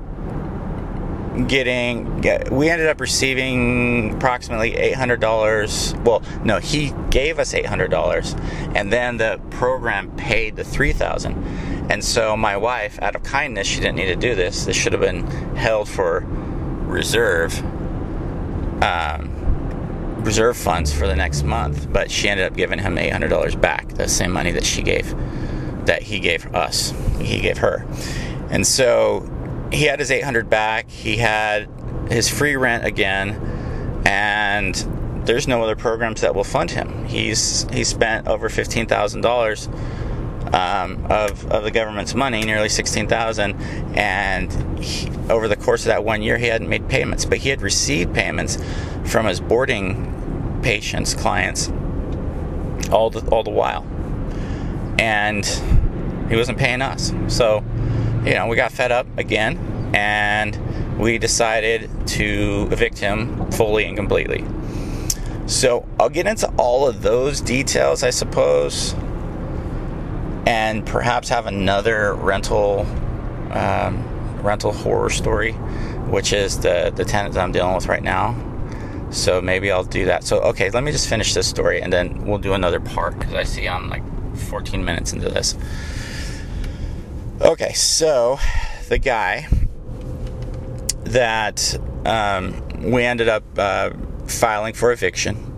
getting 1.49 2.23
we 2.53 2.69
ended 2.69 2.87
up 2.87 3.01
receiving 3.01 4.15
approximately 4.15 4.71
$800 4.71 6.05
well 6.05 6.23
no 6.45 6.59
he 6.61 6.95
gave 7.11 7.41
us 7.41 7.53
$800 7.53 8.77
and 8.77 8.93
then 8.93 9.17
the 9.17 9.41
program 9.51 10.13
paid 10.13 10.55
the 10.55 10.63
3000 10.63 11.35
and 11.91 12.03
so 12.03 12.37
my 12.37 12.57
wife 12.57 12.99
out 13.03 13.15
of 13.15 13.23
kindness 13.23 13.67
she 13.67 13.81
didn't 13.81 13.97
need 13.97 14.07
to 14.07 14.17
do 14.17 14.35
this. 14.35 14.65
This 14.65 14.77
should 14.77 14.93
have 14.93 15.03
been 15.03 15.27
held 15.55 15.89
for 15.89 16.25
reserve. 16.87 17.59
Um, 18.83 19.34
reserve 20.25 20.57
funds 20.57 20.93
for 20.93 21.07
the 21.07 21.15
next 21.15 21.43
month, 21.43 21.93
but 21.93 22.11
she 22.11 22.29
ended 22.29 22.47
up 22.47 22.57
giving 22.57 22.79
him 22.79 22.97
$800 22.97 23.61
back, 23.61 23.89
the 23.95 24.09
same 24.09 24.33
money 24.33 24.53
that 24.53 24.65
she 24.65 24.83
gave, 24.83 25.15
that 25.87 26.03
he 26.03 26.19
gave 26.19 26.47
us, 26.55 26.93
he 27.21 27.41
gave 27.41 27.59
her. 27.59 27.87
And 28.51 28.67
so 28.67 29.31
he 29.73 29.85
had 29.85 29.99
his 29.99 30.11
800 30.11 30.49
back, 30.49 30.91
he 30.91 31.19
had 31.19 31.69
his 32.11 32.29
free 32.29 32.57
rent 32.57 32.85
again, 32.85 34.03
and 34.07 34.75
there's 35.27 35.49
no 35.49 35.63
other 35.63 35.77
programs 35.77 36.21
that 36.21 36.35
will 36.35 36.45
fund 36.45 36.71
him. 36.71 37.07
He's 37.07 37.67
he 37.73 37.85
spent 37.85 38.29
over 38.29 38.49
fifteen 38.49 38.87
thousand 38.87 39.21
um, 39.21 39.23
dollars 39.23 39.69
of 40.53 41.47
of 41.51 41.65
the 41.65 41.71
government's 41.71 42.15
money, 42.15 42.45
nearly 42.45 42.69
sixteen 42.69 43.09
thousand, 43.09 43.55
and 43.97 44.79
he, 44.79 45.11
over 45.31 45.49
the 45.49 45.57
course 45.57 45.83
of 45.83 45.87
that 45.87 46.05
one 46.05 46.23
year, 46.23 46.37
he 46.37 46.47
hadn't 46.47 46.69
made 46.69 46.89
payments, 46.89 47.25
but 47.25 47.39
he 47.39 47.49
had 47.49 47.63
received 47.63 48.15
payments 48.15 48.59
from 49.07 49.27
his 49.27 49.41
boarding 49.41 50.14
patients, 50.65 51.15
clients, 51.15 51.69
all 52.91 53.11
the 53.11 53.21
all 53.31 53.45
the 53.45 53.51
while, 53.51 53.87
and 54.99 55.47
he 56.29 56.37
wasn't 56.37 56.59
paying 56.59 56.83
us. 56.83 57.13
So, 57.29 57.63
you 58.25 58.35
know, 58.35 58.47
we 58.49 58.57
got 58.57 58.73
fed 58.73 58.91
up 58.91 59.07
again, 59.19 59.59
and 59.95 60.59
we 60.99 61.19
decided 61.19 61.91
to 62.09 62.69
evict 62.73 62.99
him 62.99 63.51
fully 63.53 63.85
and 63.85 63.97
completely. 63.97 64.45
So 65.47 65.87
I'll 66.01 66.09
get 66.09 66.27
into 66.27 66.51
all 66.57 66.89
of 66.89 67.03
those 67.03 67.43
details, 67.43 68.03
I 68.03 68.11
suppose, 68.11 68.95
and 70.47 70.87
perhaps 70.87 71.29
have 71.29 71.47
another 71.47 72.15
rental 72.15 72.87
um, 73.51 74.03
rental 74.43 74.73
horror 74.73 75.11
story, 75.11 75.53
which 76.09 76.33
is 76.33 76.61
the 76.61 76.91
the 76.95 77.05
tenant 77.05 77.35
that 77.35 77.43
I'm 77.43 77.53
dealing 77.53 77.75
with 77.75 77.87
right 77.87 78.03
now. 78.03 78.35
So 79.15 79.41
maybe 79.41 79.71
I'll 79.71 79.85
do 79.85 80.07
that. 80.07 80.25
So, 80.25 80.41
okay, 80.41 80.71
let 80.71 80.83
me 80.83 80.91
just 80.91 81.09
finish 81.09 81.35
this 81.35 81.47
story 81.47 81.81
and 81.81 81.93
then 81.93 82.27
we'll 82.27 82.39
do 82.39 82.53
another 82.53 82.81
part 82.81 83.17
because 83.19 83.35
I 83.35 83.45
see 83.45 83.69
I'm 83.69 83.89
like 83.89 84.03
14 84.37 84.85
minutes 84.85 85.13
into 85.13 85.29
this. 85.29 85.57
Okay, 87.41 87.73
so 87.75 88.39
the 88.89 88.99
guy 88.99 89.47
that 91.05 91.79
um, 92.05 92.61
we 92.83 93.05
ended 93.05 93.29
up 93.29 93.45
uh, 93.57 93.91
filing 94.27 94.75
for 94.75 94.91
eviction 94.91 95.55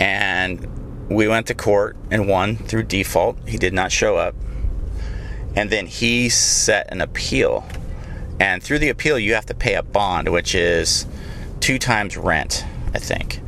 and 0.00 0.66
we 1.10 1.28
went 1.28 1.46
to 1.48 1.54
court 1.54 1.96
and 2.10 2.26
won 2.26 2.56
through 2.56 2.84
default. 2.84 3.38
He 3.46 3.58
did 3.58 3.74
not 3.74 3.92
show 3.92 4.16
up. 4.16 4.34
And 5.54 5.68
then 5.70 5.86
he 5.86 6.28
set 6.28 6.90
an 6.90 7.00
appeal. 7.00 7.66
And 8.40 8.62
through 8.62 8.78
the 8.78 8.88
appeal, 8.88 9.18
you 9.18 9.34
have 9.34 9.46
to 9.46 9.54
pay 9.54 9.74
a 9.74 9.82
bond, 9.82 10.28
which 10.30 10.54
is 10.54 11.06
two 11.60 11.78
times 11.78 12.16
rent. 12.16 12.64
I 12.94 12.98
think. 12.98 13.40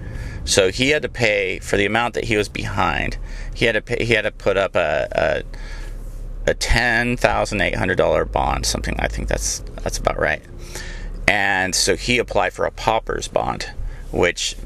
So 0.45 0.71
he 0.71 0.91
had 0.91 1.03
to 1.03 1.09
pay 1.09 1.59
for 1.59 1.77
the 1.77 1.87
amount 1.87 2.15
that 2.15 2.25
he 2.25 2.37
was 2.37 2.49
behind. 2.49 3.19
He 3.55 3.67
had 3.67 3.73
to 3.73 3.83
pay, 3.83 4.05
he 4.05 4.15
had 4.15 4.23
to 4.23 4.31
put 4.31 4.57
up 4.57 4.75
a, 4.75 5.45
a 6.47 6.55
ten 6.55 7.17
thousand 7.17 7.61
eight 7.61 7.77
hundred 7.77 7.97
dollar 7.97 8.25
bond, 8.25 8.67
something. 8.67 8.97
I 8.99 9.09
think 9.09 9.29
that's 9.29 9.61
that's 9.83 9.99
about 9.99 10.19
right. 10.19 10.43
And 11.29 11.75
so 11.75 11.95
he 11.95 12.19
applied 12.19 12.53
for 12.53 12.65
a 12.65 12.71
pauper's 12.73 13.29
bond, 13.29 13.71
which 14.11 14.57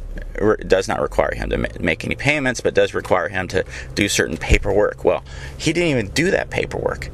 does 0.67 0.89
not 0.89 1.01
require 1.01 1.35
him 1.35 1.51
to 1.51 1.59
make 1.81 2.05
any 2.05 2.15
payments, 2.15 2.61
but 2.61 2.75
does 2.75 2.95
require 2.95 3.29
him 3.29 3.49
to 3.49 3.65
do 3.95 4.09
certain 4.09 4.37
paperwork. 4.37 5.05
Well, 5.05 5.23
he 5.59 5.73
didn't 5.73 5.91
even 5.91 6.09
do 6.09 6.31
that 6.31 6.51
paperwork, 6.51 7.11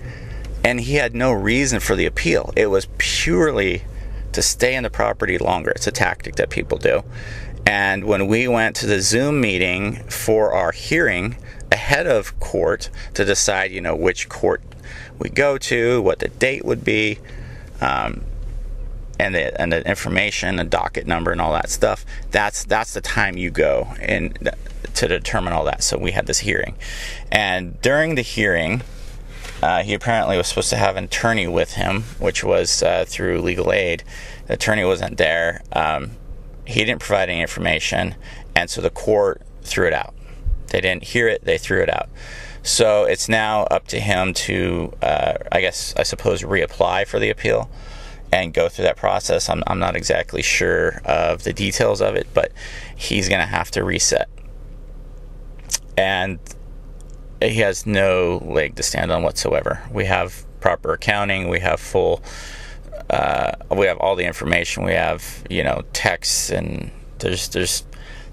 and 0.63 0.81
he 0.81 0.95
had 0.95 1.15
no 1.15 1.33
reason 1.33 1.81
for 1.81 1.97
the 1.97 2.07
appeal. 2.07 2.53
It 2.57 2.67
was 2.67 2.87
purely 2.99 3.83
to 4.33 4.43
stay 4.43 4.77
in 4.77 4.85
the 4.85 4.91
property 4.91 5.39
longer. 5.39 5.71
It's 5.71 5.87
a 5.87 5.93
tactic 5.93 6.37
that 6.37 6.51
people 6.51 6.79
do. 6.79 7.03
And 7.71 8.05
when 8.05 8.27
we 8.27 8.49
went 8.49 8.75
to 8.77 8.87
the 8.87 9.01
Zoom 9.01 9.41
meeting 9.41 10.03
for 10.09 10.53
our 10.53 10.73
hearing 10.73 11.37
ahead 11.71 12.09
of 12.09 12.41
court 12.41 12.91
to 13.15 13.25
decide, 13.25 13.71
you 13.71 13.81
know, 13.81 13.95
which 13.95 14.29
court 14.29 14.61
we 15.21 15.31
go 15.31 15.57
to, 15.57 16.03
what 16.03 16.19
the 16.19 16.27
date 16.27 16.65
would 16.65 16.83
be, 16.83 17.21
um, 17.81 18.25
and 19.21 19.37
the 19.37 19.61
and 19.61 19.71
the 19.71 19.89
information, 19.89 20.57
the 20.57 20.65
docket 20.65 21.07
number, 21.07 21.31
and 21.31 21.41
all 21.41 21.53
that 21.53 21.71
stuff. 21.71 22.05
That's 22.33 22.65
that's 22.65 22.93
the 22.93 23.01
time 23.01 23.37
you 23.37 23.51
go 23.51 23.95
and 24.01 24.51
to 24.95 25.07
determine 25.07 25.53
all 25.53 25.65
that. 25.67 25.85
So 25.85 25.97
we 25.97 26.11
had 26.11 26.27
this 26.27 26.41
hearing, 26.41 26.75
and 27.31 27.81
during 27.83 28.17
the 28.17 28.23
hearing, 28.23 28.83
uh, 29.63 29.85
he 29.85 29.95
apparently 29.95 30.37
was 30.37 30.49
supposed 30.49 30.71
to 30.71 30.77
have 30.77 30.97
an 30.97 31.05
attorney 31.05 31.47
with 31.47 31.75
him, 31.75 32.03
which 32.19 32.43
was 32.43 32.83
uh, 32.83 33.05
through 33.07 33.43
legal 33.43 33.73
aid. 33.73 34.03
The 34.49 34.55
attorney 34.55 34.85
wasn't 34.85 35.19
there. 35.19 35.63
Um, 35.73 36.17
he 36.67 36.85
didn't 36.85 37.01
provide 37.01 37.29
any 37.29 37.41
information, 37.41 38.15
and 38.55 38.71
so 38.71 38.81
the 38.81 38.91
court 38.91 39.43
threw 39.63 39.87
it 39.87 39.93
out. 39.93 40.15
They 40.69 40.81
didn't 40.81 41.05
hear 41.05 41.29
it; 41.29 41.45
they 41.45 41.59
threw 41.59 41.83
it 41.83 41.93
out. 41.93 42.09
So 42.63 43.05
it's 43.05 43.29
now 43.29 43.65
up 43.65 43.87
to 43.89 44.01
him 44.01 44.35
to, 44.35 44.93
uh, 45.03 45.35
I 45.51 45.61
guess, 45.61 45.95
I 45.97 46.03
suppose, 46.03 46.43
reapply 46.43 47.07
for 47.07 47.19
the 47.19 47.31
appeal 47.31 47.71
and 48.33 48.53
go 48.53 48.69
through 48.69 48.85
that 48.85 48.97
process. 48.97 49.49
I'm, 49.49 49.63
I'm 49.67 49.79
not 49.79 49.97
exactly 49.97 50.43
sure 50.43 51.01
of 51.05 51.45
the 51.45 51.53
details 51.53 52.01
of 52.01 52.15
it, 52.15 52.29
but 52.35 52.53
he's 52.95 53.29
going 53.29 53.41
to 53.41 53.47
have 53.47 53.71
to 53.73 53.83
reset. 53.83 54.29
And 55.97 56.39
he 57.43 57.61
has 57.61 57.87
no 57.87 58.43
leg 58.45 58.77
to 58.77 58.83
stand 58.83 59.11
on 59.11 59.23
whatsoever. 59.23 59.83
We 59.91 60.05
have 60.05 60.45
proper 60.61 60.93
accounting, 60.93 61.49
we 61.49 61.61
have 61.61 61.81
full, 61.81 62.23
uh, 63.11 63.53
we 63.71 63.87
have 63.87 63.99
all 63.99 64.17
the 64.17 64.25
information, 64.25 64.85
we 64.85 64.93
have, 64.93 65.45
you 65.51 65.63
know, 65.63 65.83
texts, 65.93 66.51
and 66.51 66.91
there's, 67.19 67.49
there's 67.49 67.85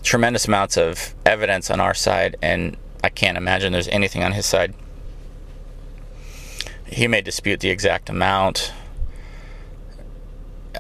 tremendous 0.03 0.48
amounts 0.48 0.77
of 0.77 1.13
evidence 1.25 1.69
on 1.69 1.79
our 1.79 1.93
side, 1.93 2.36
and 2.41 2.77
I 3.03 3.10
can't 3.10 3.38
imagine 3.38 3.74
there's 3.74 3.88
anything 3.89 4.24
on 4.24 4.31
his 4.31 4.46
side. 4.46 4.74
He 6.86 7.07
may 7.07 7.22
dispute 7.22 7.60
the 7.60 7.69
exact 7.69 8.10
amount 8.10 8.72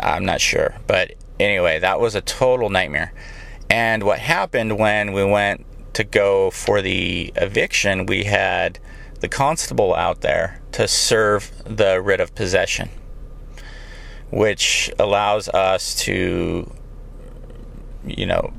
I'm 0.01 0.25
not 0.25 0.41
sure. 0.41 0.75
But 0.87 1.13
anyway, 1.39 1.79
that 1.79 1.99
was 1.99 2.15
a 2.15 2.21
total 2.21 2.69
nightmare. 2.69 3.13
And 3.69 4.03
what 4.03 4.19
happened 4.19 4.77
when 4.79 5.13
we 5.13 5.23
went 5.23 5.65
to 5.93 6.03
go 6.03 6.51
for 6.51 6.81
the 6.81 7.33
eviction, 7.35 8.05
we 8.05 8.23
had 8.23 8.79
the 9.19 9.27
constable 9.27 9.95
out 9.95 10.21
there 10.21 10.61
to 10.73 10.87
serve 10.87 11.51
the 11.65 12.01
writ 12.01 12.19
of 12.19 12.35
possession, 12.35 12.89
which 14.29 14.91
allows 14.99 15.47
us 15.49 15.95
to, 15.95 16.71
you 18.05 18.25
know, 18.25 18.53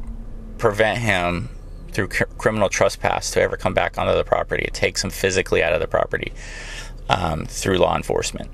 prevent 0.58 0.98
him 0.98 1.50
through 1.92 2.08
cr- 2.08 2.24
criminal 2.36 2.68
trespass 2.68 3.30
to 3.32 3.40
ever 3.40 3.56
come 3.56 3.74
back 3.74 3.98
onto 3.98 4.14
the 4.14 4.24
property. 4.24 4.64
It 4.64 4.74
takes 4.74 5.02
him 5.02 5.10
physically 5.10 5.62
out 5.62 5.72
of 5.72 5.80
the 5.80 5.88
property 5.88 6.32
um, 7.08 7.44
through 7.46 7.78
law 7.78 7.96
enforcement. 7.96 8.50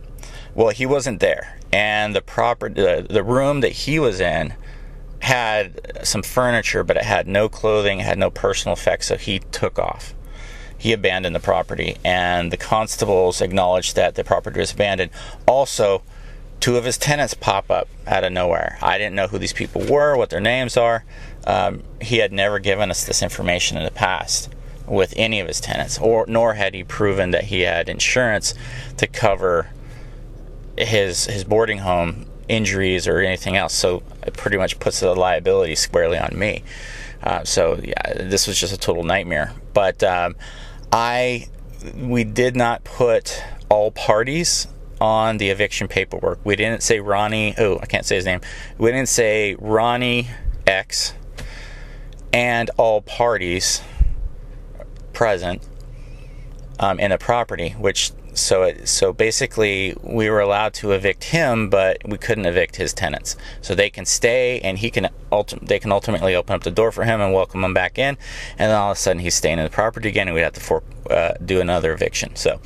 Well, 0.55 0.69
he 0.69 0.87
wasn't 0.87 1.21
there, 1.21 1.59
and 1.73 2.15
the 2.15 2.23
proper 2.23 2.69
the, 2.69 3.07
the 3.09 3.25
room 3.25 3.61
that 3.61 3.73
he 3.73 3.99
was 3.99 4.21
in 4.21 4.55
had 5.21 6.07
some 6.07 6.23
furniture, 6.23 6.85
but 6.85 6.97
it 6.97 7.03
had 7.03 7.27
no 7.27 7.49
clothing, 7.49 7.99
had 8.01 8.19
no 8.19 8.31
personal 8.31 8.75
effects, 8.75 9.07
so 9.07 9.17
he 9.17 9.39
took 9.39 9.79
off. 9.79 10.15
He 10.77 10.93
abandoned 10.93 11.35
the 11.35 11.41
property, 11.41 11.97
and 12.05 12.53
the 12.53 12.57
constables 12.57 13.41
acknowledged 13.41 13.97
that 13.97 14.17
the 14.17 14.23
property 14.23 14.61
was 14.61 14.73
abandoned. 14.73 15.11
Also, 15.47 16.03
two 16.65 16.79
of 16.79 16.85
his 16.85 16.97
tenants 16.97 17.35
pop 17.35 17.71
up 17.71 17.87
out 18.07 18.25
of 18.25 18.33
nowhere. 18.33 18.79
I 18.81 18.97
didn't 18.97 19.15
know 19.15 19.27
who 19.27 19.37
these 19.37 19.53
people 19.53 19.85
were, 19.85 20.17
what 20.17 20.31
their 20.31 20.41
names 20.41 20.79
are. 20.79 21.05
Um, 21.47 21.83
he 22.01 22.17
had 22.21 22.33
never 22.33 22.59
given 22.59 22.91
us 22.91 23.05
this 23.05 23.23
information 23.23 23.77
in 23.77 23.85
the 23.85 23.91
past 23.91 24.51
with 24.87 25.13
any 25.15 25.41
of 25.41 25.47
his 25.47 25.61
tenants, 25.61 25.99
or 25.99 26.25
nor 26.27 26.55
had 26.55 26.73
he 26.73 26.83
proven 26.83 27.33
that 27.33 27.45
he 27.45 27.61
had 27.61 27.91
insurance 27.91 28.55
to 28.97 29.07
cover 29.07 29.69
his 30.79 31.27
his 31.27 31.45
boarding 31.45 31.81
home 31.81 32.25
injuries 32.49 33.07
or 33.07 33.19
anything 33.19 33.57
else. 33.57 33.75
So 33.75 34.03
it 34.27 34.33
pretty 34.33 34.57
much 34.57 34.79
puts 34.79 35.01
the 35.01 35.15
liability 35.15 35.75
squarely 35.75 36.17
on 36.17 36.31
me. 36.33 36.65
Uh, 37.23 37.45
so 37.45 37.79
yeah, 37.85 38.15
this 38.15 38.47
was 38.47 38.59
just 38.59 38.73
a 38.73 38.79
total 38.79 39.05
nightmare. 39.05 39.53
But 39.75 40.03
um, 40.03 40.35
I 40.91 41.49
we 41.95 42.25
did 42.25 42.57
not 42.57 42.85
put 42.85 43.45
all 43.69 43.91
parties 43.91 44.67
on 45.01 45.39
the 45.39 45.51
eviction 45.51 45.89
paperwork. 45.89 46.39
We 46.45 46.57
didn't 46.57 46.83
say 46.83 47.01
Ronnie. 47.01 47.55
Oh, 47.59 47.79
I 47.83 47.87
can't 47.87 48.07
say 48.07 48.17
his 48.17 48.25
name. 48.25 48.41
We 48.79 48.91
didn't 48.91 49.09
say 49.09 49.57
Ronnie 49.59 50.29
X 50.67 51.15
and 52.33 52.71
all 52.77 53.01
parties 53.03 53.83
present 55.13 55.67
um, 56.81 56.99
in 56.99 57.11
the 57.11 57.19
property, 57.19 57.71
which 57.71 58.13
so 58.35 58.63
it, 58.65 58.89
so 58.89 59.13
basically 59.13 59.95
we 60.03 60.29
were 60.29 60.41
allowed 60.41 60.75
to 60.75 60.93
evict 60.93 61.25
him 61.25 61.71
but 61.71 61.99
we 62.05 62.19
couldn't 62.19 62.47
evict 62.47 62.77
his 62.77 62.93
tenants 62.93 63.37
so 63.61 63.75
they 63.75 63.89
can 63.89 64.05
stay 64.05 64.61
and 64.61 64.79
he 64.79 64.91
can 64.91 65.09
ulti- 65.31 65.65
they 65.67 65.79
can 65.79 65.93
ultimately 65.93 66.35
open 66.35 66.55
up 66.55 66.65
the 66.65 66.71
door 66.71 66.91
for 66.91 67.05
him 67.05 67.21
and 67.21 67.33
welcome 67.33 67.63
him 67.63 67.73
back 67.73 67.99
in 67.99 68.17
and 68.59 68.71
then 68.71 68.75
all 68.77 68.91
of 68.91 68.97
a 68.97 69.01
sudden 69.01 69.21
he's 69.21 69.35
staying 69.35 69.59
in 69.59 69.65
the 69.65 69.71
property 69.71 70.09
again 70.09 70.27
and 70.27 70.35
we'd 70.35 70.43
have 70.43 70.53
to 70.53 70.61
for, 70.61 70.83
uh, 71.11 71.33
do 71.45 71.61
another 71.61 71.93
eviction 71.93 72.35
so 72.35 72.61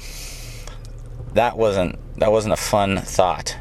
that 1.34 1.56
wasn't 1.56 1.98
that 2.18 2.32
wasn't 2.32 2.52
a 2.52 2.56
fun 2.56 2.98
thought 2.98 3.56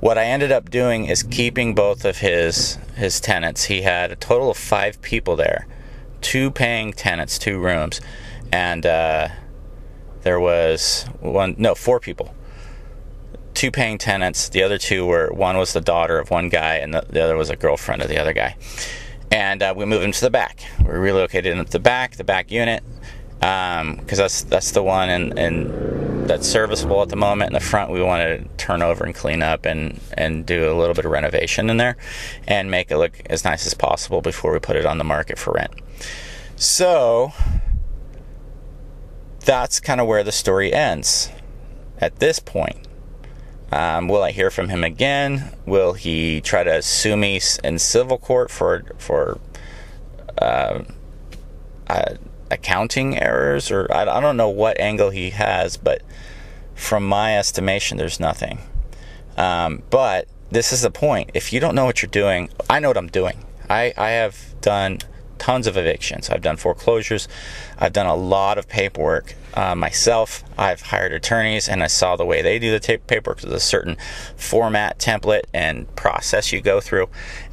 what 0.00 0.16
I 0.16 0.24
ended 0.24 0.50
up 0.50 0.70
doing 0.70 1.04
is 1.06 1.22
keeping 1.22 1.74
both 1.74 2.04
of 2.04 2.18
his 2.18 2.78
his 2.96 3.20
tenants 3.20 3.64
he 3.64 3.82
had 3.82 4.12
a 4.12 4.16
total 4.16 4.50
of 4.50 4.56
five 4.56 5.00
people 5.02 5.36
there 5.36 5.66
two 6.20 6.50
paying 6.50 6.92
tenants 6.92 7.38
two 7.38 7.58
rooms 7.58 8.00
and 8.52 8.84
uh, 8.84 9.28
there 10.22 10.40
was 10.40 11.04
one, 11.20 11.54
no, 11.58 11.74
four 11.74 12.00
people. 12.00 12.34
Two 13.54 13.70
paying 13.70 13.98
tenants. 13.98 14.48
The 14.48 14.62
other 14.62 14.78
two 14.78 15.06
were 15.06 15.32
one 15.32 15.56
was 15.56 15.72
the 15.72 15.80
daughter 15.80 16.18
of 16.18 16.30
one 16.30 16.48
guy, 16.48 16.76
and 16.76 16.94
the, 16.94 17.04
the 17.08 17.22
other 17.22 17.36
was 17.36 17.50
a 17.50 17.56
girlfriend 17.56 18.02
of 18.02 18.08
the 18.08 18.18
other 18.18 18.32
guy. 18.32 18.56
And 19.30 19.62
uh, 19.62 19.74
we 19.76 19.84
moved 19.84 20.04
him 20.04 20.12
to 20.12 20.20
the 20.20 20.30
back. 20.30 20.60
We 20.80 20.92
relocated 20.92 21.56
him 21.56 21.64
to 21.64 21.70
the 21.70 21.78
back, 21.78 22.16
the 22.16 22.24
back 22.24 22.50
unit, 22.50 22.82
because 23.38 23.80
um, 23.80 24.06
that's 24.06 24.42
that's 24.42 24.72
the 24.72 24.82
one 24.82 25.08
and 25.08 25.38
and 25.38 26.09
that's 26.30 26.46
serviceable 26.46 27.02
at 27.02 27.08
the 27.08 27.16
moment. 27.16 27.48
In 27.48 27.54
the 27.54 27.60
front, 27.60 27.90
we 27.90 28.00
want 28.00 28.22
to 28.22 28.48
turn 28.56 28.82
over 28.82 29.04
and 29.04 29.12
clean 29.12 29.42
up 29.42 29.66
and 29.66 30.00
and 30.16 30.46
do 30.46 30.70
a 30.70 30.74
little 30.74 30.94
bit 30.94 31.04
of 31.04 31.10
renovation 31.10 31.68
in 31.68 31.76
there, 31.76 31.96
and 32.46 32.70
make 32.70 32.90
it 32.90 32.98
look 32.98 33.20
as 33.28 33.44
nice 33.44 33.66
as 33.66 33.74
possible 33.74 34.20
before 34.22 34.52
we 34.52 34.60
put 34.60 34.76
it 34.76 34.86
on 34.86 34.98
the 34.98 35.04
market 35.04 35.38
for 35.38 35.52
rent. 35.54 35.72
So 36.54 37.32
that's 39.44 39.80
kind 39.80 40.00
of 40.00 40.06
where 40.06 40.22
the 40.22 40.30
story 40.30 40.72
ends 40.72 41.30
at 41.98 42.20
this 42.20 42.38
point. 42.38 42.86
Um, 43.72 44.06
will 44.06 44.22
I 44.22 44.30
hear 44.30 44.50
from 44.50 44.68
him 44.68 44.84
again? 44.84 45.50
Will 45.66 45.94
he 45.94 46.40
try 46.40 46.62
to 46.62 46.80
sue 46.80 47.16
me 47.16 47.40
in 47.64 47.80
civil 47.80 48.18
court 48.18 48.52
for 48.52 48.84
for 48.98 49.40
uh, 50.38 50.84
uh, 51.88 52.14
accounting 52.50 53.18
errors, 53.18 53.70
or 53.70 53.92
I, 53.92 54.02
I, 54.02 54.20
don't 54.20 54.36
know 54.36 54.48
what 54.48 54.78
angle 54.80 55.10
he 55.10 55.30
has, 55.30 55.76
but 55.76 56.02
from 56.74 57.06
my 57.06 57.38
estimation, 57.38 57.98
there's 57.98 58.20
nothing. 58.20 58.58
Um, 59.36 59.82
but 59.90 60.28
this 60.50 60.72
is 60.72 60.82
the 60.82 60.90
point. 60.90 61.30
If 61.34 61.52
you 61.52 61.60
don't 61.60 61.74
know 61.74 61.84
what 61.84 62.02
you're 62.02 62.10
doing, 62.10 62.50
I 62.68 62.80
know 62.80 62.88
what 62.88 62.96
I'm 62.96 63.08
doing. 63.08 63.44
I, 63.68 63.94
I 63.96 64.10
have 64.10 64.54
done 64.60 64.98
tons 65.40 65.66
of 65.66 65.76
evictions. 65.76 66.28
I've 66.28 66.42
done 66.42 66.56
foreclosures. 66.56 67.26
I've 67.78 67.92
done 67.92 68.06
a 68.06 68.14
lot 68.14 68.58
of 68.58 68.68
paperwork 68.68 69.34
uh, 69.54 69.74
myself. 69.74 70.44
I've 70.56 70.82
hired 70.82 71.12
attorneys 71.12 71.68
and 71.68 71.82
I 71.82 71.86
saw 71.86 72.14
the 72.14 72.26
way 72.26 72.42
they 72.42 72.58
do 72.58 72.70
the 72.70 72.78
tape 72.78 73.06
paperwork. 73.06 73.40
There's 73.40 73.54
a 73.54 73.60
certain 73.60 73.96
format, 74.36 74.98
template, 74.98 75.44
and 75.52 75.94
process 75.96 76.52
you 76.52 76.60
go 76.60 76.80
through, 76.80 77.08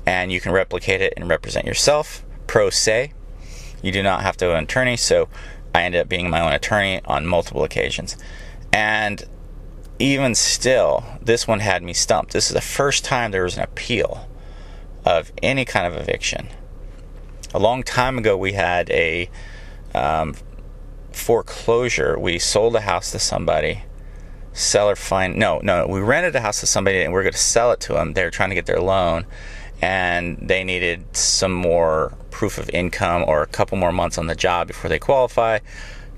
and 0.06 0.32
you 0.32 0.42
can 0.42 0.52
replicate 0.52 1.02
it 1.02 1.14
and 1.16 1.30
represent 1.30 1.66
yourself 1.66 2.24
pro 2.46 2.70
se. 2.70 3.14
You 3.82 3.92
do 3.92 4.04
not 4.04 4.22
have 4.22 4.38
to 4.38 4.46
have 4.46 4.58
an 4.58 4.64
attorney, 4.64 4.98
so 4.98 5.30
I 5.74 5.84
ended 5.84 6.02
up 6.02 6.10
being 6.10 6.30
my 6.30 6.42
own 6.42 6.52
attorney 6.52 7.02
on 7.06 7.26
multiple 7.26 7.64
occasions. 7.64 8.18
And 8.74 9.24
even 10.00 10.36
still, 10.36 11.04
this 11.22 11.48
one 11.48 11.60
had 11.60 11.84
me 11.84 11.94
stumped. 11.94 12.34
This 12.34 12.48
is 12.48 12.54
the 12.54 12.62
first 12.62 13.06
time 13.06 13.32
there 13.32 13.44
was 13.44 13.58
an 13.58 13.64
appeal 13.64 14.28
of 15.06 15.32
any 15.42 15.66
kind 15.66 15.88
of 15.88 16.00
eviction 16.00 16.50
a 17.54 17.60
long 17.60 17.84
time 17.84 18.18
ago, 18.18 18.36
we 18.38 18.54
had 18.54 18.90
a 18.90 19.30
um, 19.94 20.36
foreclosure. 21.12 22.18
We 22.20 22.40
sold 22.40 22.76
a 22.76 22.82
house 22.82 23.12
to 23.12 23.20
somebody, 23.20 23.84
seller 24.54 24.96
find 24.96 25.36
no 25.36 25.60
no 25.60 25.86
we 25.88 26.00
rented 26.00 26.36
a 26.36 26.42
house 26.42 26.62
to 26.62 26.66
somebody 26.66 27.04
and 27.04 27.14
we 27.14 27.20
are 27.20 27.22
going 27.22 27.32
to 27.32 27.38
sell 27.38 27.72
it 27.72 27.80
to 27.80 27.94
them 27.94 28.14
they 28.14 28.24
were 28.24 28.32
trying 28.32 28.50
to 28.50 28.56
get 28.56 28.66
their 28.66 28.80
loan 28.80 29.24
and 29.82 30.38
they 30.42 30.64
needed 30.64 31.16
some 31.16 31.54
more 31.54 32.14
proof 32.32 32.58
of 32.58 32.70
income 32.72 33.24
or 33.28 33.42
a 33.42 33.48
couple 33.48 33.78
more 33.78 33.92
months 33.92 34.18
on 34.18 34.28
the 34.28 34.36
job 34.36 34.68
before 34.68 34.90
they 34.90 35.00
qualify 35.00 35.60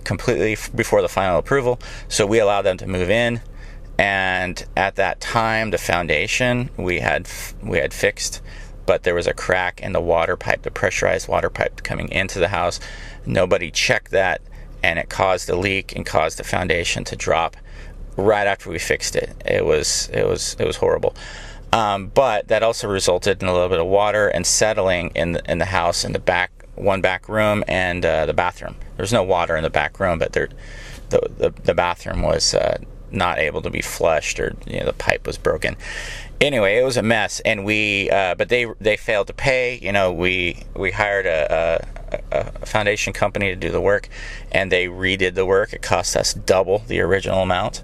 completely 0.03 0.57
before 0.75 1.01
the 1.01 1.09
final 1.09 1.37
approval 1.37 1.79
so 2.07 2.25
we 2.25 2.39
allowed 2.39 2.61
them 2.61 2.77
to 2.77 2.87
move 2.87 3.09
in 3.09 3.41
and 3.97 4.65
at 4.77 4.95
that 4.95 5.19
time 5.19 5.71
the 5.71 5.77
foundation 5.77 6.69
we 6.77 6.99
had 6.99 7.27
we 7.61 7.77
had 7.77 7.93
fixed 7.93 8.41
but 8.85 9.03
there 9.03 9.13
was 9.13 9.27
a 9.27 9.33
crack 9.33 9.81
in 9.81 9.91
the 9.91 10.01
water 10.01 10.37
pipe 10.37 10.61
the 10.61 10.71
pressurized 10.71 11.27
water 11.27 11.49
pipe 11.49 11.83
coming 11.83 12.09
into 12.09 12.39
the 12.39 12.47
house 12.47 12.79
nobody 13.25 13.69
checked 13.69 14.11
that 14.11 14.41
and 14.81 14.97
it 14.97 15.09
caused 15.09 15.49
a 15.49 15.55
leak 15.55 15.93
and 15.95 16.05
caused 16.05 16.39
the 16.39 16.43
foundation 16.43 17.03
to 17.03 17.15
drop 17.15 17.57
right 18.19 18.47
after 18.47 18.69
we 18.69 18.79
fixed 18.79 19.15
it. 19.15 19.35
It 19.45 19.65
was 19.65 20.09
it 20.13 20.25
was 20.25 20.55
it 20.59 20.65
was 20.65 20.77
horrible. 20.77 21.15
Um, 21.71 22.07
but 22.07 22.47
that 22.47 22.63
also 22.63 22.87
resulted 22.87 23.41
in 23.41 23.47
a 23.47 23.53
little 23.53 23.69
bit 23.69 23.79
of 23.79 23.85
water 23.85 24.27
and 24.27 24.45
settling 24.45 25.11
in 25.15 25.33
the, 25.33 25.51
in 25.51 25.59
the 25.59 25.65
house 25.65 26.03
in 26.03 26.13
the 26.13 26.19
back 26.19 26.51
one 26.75 27.01
back 27.01 27.27
room 27.27 27.63
and 27.67 28.05
uh, 28.05 28.25
the 28.25 28.33
bathroom. 28.33 28.75
There 28.95 29.03
was 29.03 29.13
no 29.13 29.23
water 29.23 29.55
in 29.55 29.63
the 29.63 29.69
back 29.69 29.99
room, 29.99 30.19
but 30.19 30.33
there 30.33 30.49
the 31.09 31.21
the, 31.37 31.49
the 31.63 31.73
bathroom 31.73 32.21
was 32.21 32.53
uh, 32.53 32.77
not 33.11 33.39
able 33.39 33.61
to 33.61 33.69
be 33.69 33.81
flushed 33.81 34.39
or 34.39 34.55
you 34.65 34.79
know 34.79 34.85
the 34.85 34.93
pipe 34.93 35.27
was 35.27 35.37
broken. 35.37 35.75
Anyway, 36.41 36.77
it 36.77 36.83
was 36.83 36.95
a 36.95 37.03
mess, 37.03 37.41
and 37.41 37.65
we 37.65 38.09
uh, 38.09 38.33
but 38.35 38.49
they 38.49 38.65
they 38.79 38.95
failed 38.95 39.27
to 39.27 39.33
pay. 39.33 39.77
You 39.81 39.91
know, 39.91 40.11
we 40.11 40.63
we 40.75 40.91
hired 40.91 41.25
a, 41.25 41.85
a, 42.31 42.51
a 42.61 42.65
foundation 42.65 43.13
company 43.13 43.49
to 43.49 43.55
do 43.55 43.69
the 43.71 43.81
work, 43.81 44.07
and 44.51 44.71
they 44.71 44.87
redid 44.87 45.35
the 45.35 45.45
work. 45.45 45.73
It 45.73 45.81
cost 45.81 46.15
us 46.15 46.33
double 46.33 46.79
the 46.87 47.01
original 47.01 47.43
amount, 47.43 47.83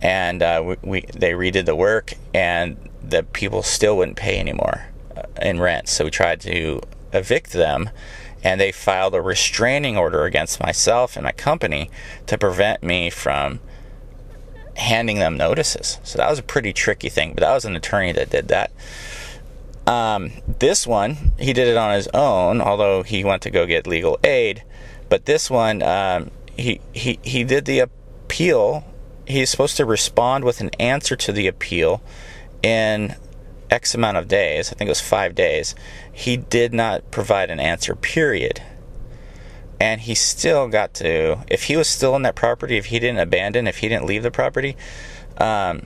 and 0.00 0.42
uh, 0.42 0.62
we, 0.64 0.76
we, 0.82 1.00
they 1.14 1.32
redid 1.32 1.64
the 1.64 1.76
work, 1.76 2.14
and 2.34 2.76
the 3.02 3.22
people 3.22 3.62
still 3.62 3.96
wouldn't 3.96 4.16
pay 4.16 4.38
anymore 4.38 4.86
uh, 5.16 5.22
in 5.40 5.60
rent. 5.60 5.88
So 5.88 6.04
we 6.04 6.10
tried 6.10 6.40
to 6.42 6.80
evict 7.12 7.52
them, 7.52 7.90
and 8.42 8.60
they 8.60 8.72
filed 8.72 9.14
a 9.14 9.20
restraining 9.20 9.96
order 9.96 10.24
against 10.24 10.60
myself 10.60 11.16
and 11.16 11.24
my 11.24 11.32
company 11.32 11.90
to 12.26 12.38
prevent 12.38 12.82
me 12.82 13.10
from 13.10 13.60
handing 14.76 15.18
them 15.18 15.36
notices. 15.36 15.98
So 16.02 16.18
that 16.18 16.30
was 16.30 16.38
a 16.38 16.42
pretty 16.42 16.72
tricky 16.72 17.08
thing, 17.08 17.34
but 17.34 17.40
that 17.40 17.52
was 17.52 17.64
an 17.64 17.76
attorney 17.76 18.12
that 18.12 18.30
did 18.30 18.48
that. 18.48 18.72
Um, 19.86 20.32
this 20.46 20.86
one, 20.86 21.32
he 21.38 21.52
did 21.52 21.68
it 21.68 21.76
on 21.76 21.94
his 21.94 22.08
own, 22.14 22.60
although 22.60 23.02
he 23.02 23.24
went 23.24 23.42
to 23.42 23.50
go 23.50 23.66
get 23.66 23.86
legal 23.86 24.18
aid. 24.24 24.62
But 25.08 25.26
this 25.26 25.50
one, 25.50 25.82
um, 25.82 26.30
he, 26.56 26.80
he, 26.92 27.18
he 27.22 27.44
did 27.44 27.64
the 27.64 27.80
appeal. 27.80 28.84
He's 29.26 29.50
supposed 29.50 29.76
to 29.76 29.84
respond 29.84 30.44
with 30.44 30.60
an 30.60 30.70
answer 30.78 31.16
to 31.16 31.32
the 31.32 31.46
appeal 31.46 32.00
in 32.62 33.16
X 33.70 33.94
amount 33.94 34.18
of 34.18 34.28
days. 34.28 34.70
I 34.70 34.74
think 34.74 34.88
it 34.88 34.90
was 34.90 35.00
five 35.00 35.34
days. 35.34 35.74
He 36.12 36.36
did 36.36 36.72
not 36.72 37.10
provide 37.10 37.50
an 37.50 37.60
answer, 37.60 37.94
period 37.94 38.62
and 39.82 40.02
he 40.02 40.14
still 40.14 40.68
got 40.68 40.94
to 40.94 41.44
if 41.48 41.64
he 41.64 41.76
was 41.76 41.88
still 41.88 42.14
in 42.14 42.22
that 42.22 42.36
property 42.36 42.76
if 42.76 42.86
he 42.86 43.00
didn't 43.00 43.18
abandon 43.18 43.66
if 43.66 43.78
he 43.78 43.88
didn't 43.88 44.06
leave 44.06 44.22
the 44.22 44.30
property 44.30 44.76
um, 45.38 45.84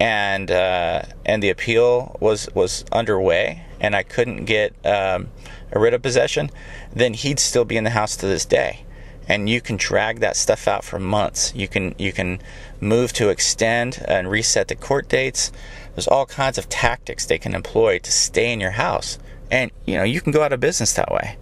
and 0.00 0.50
uh, 0.50 1.02
and 1.26 1.42
the 1.42 1.50
appeal 1.50 2.16
was 2.20 2.48
was 2.54 2.86
underway 2.90 3.62
and 3.80 3.94
I 3.94 4.02
couldn't 4.02 4.46
get 4.46 4.74
um, 4.86 5.28
a 5.70 5.78
writ 5.78 5.92
of 5.92 6.00
possession 6.00 6.50
then 6.90 7.12
he'd 7.12 7.38
still 7.38 7.66
be 7.66 7.76
in 7.76 7.84
the 7.84 7.90
house 7.90 8.16
to 8.16 8.26
this 8.26 8.46
day 8.46 8.86
and 9.28 9.48
you 9.48 9.60
can 9.60 9.76
drag 9.76 10.20
that 10.20 10.36
stuff 10.36 10.66
out 10.66 10.84
for 10.84 10.98
months 10.98 11.52
you 11.54 11.68
can 11.68 11.94
you 11.98 12.12
can 12.12 12.40
move 12.80 13.12
to 13.12 13.28
extend 13.28 14.02
and 14.08 14.30
reset 14.30 14.68
the 14.68 14.74
court 14.74 15.08
dates 15.08 15.52
there's 15.94 16.08
all 16.08 16.26
kinds 16.26 16.58
of 16.58 16.68
tactics 16.68 17.26
they 17.26 17.38
can 17.38 17.54
employ 17.54 17.98
to 17.98 18.10
stay 18.10 18.52
in 18.52 18.60
your 18.60 18.72
house 18.72 19.18
and 19.50 19.70
you 19.86 19.96
know 19.96 20.04
you 20.04 20.20
can 20.20 20.32
go 20.32 20.42
out 20.42 20.52
of 20.52 20.60
business 20.60 20.94
that 20.94 21.12
way 21.12 21.36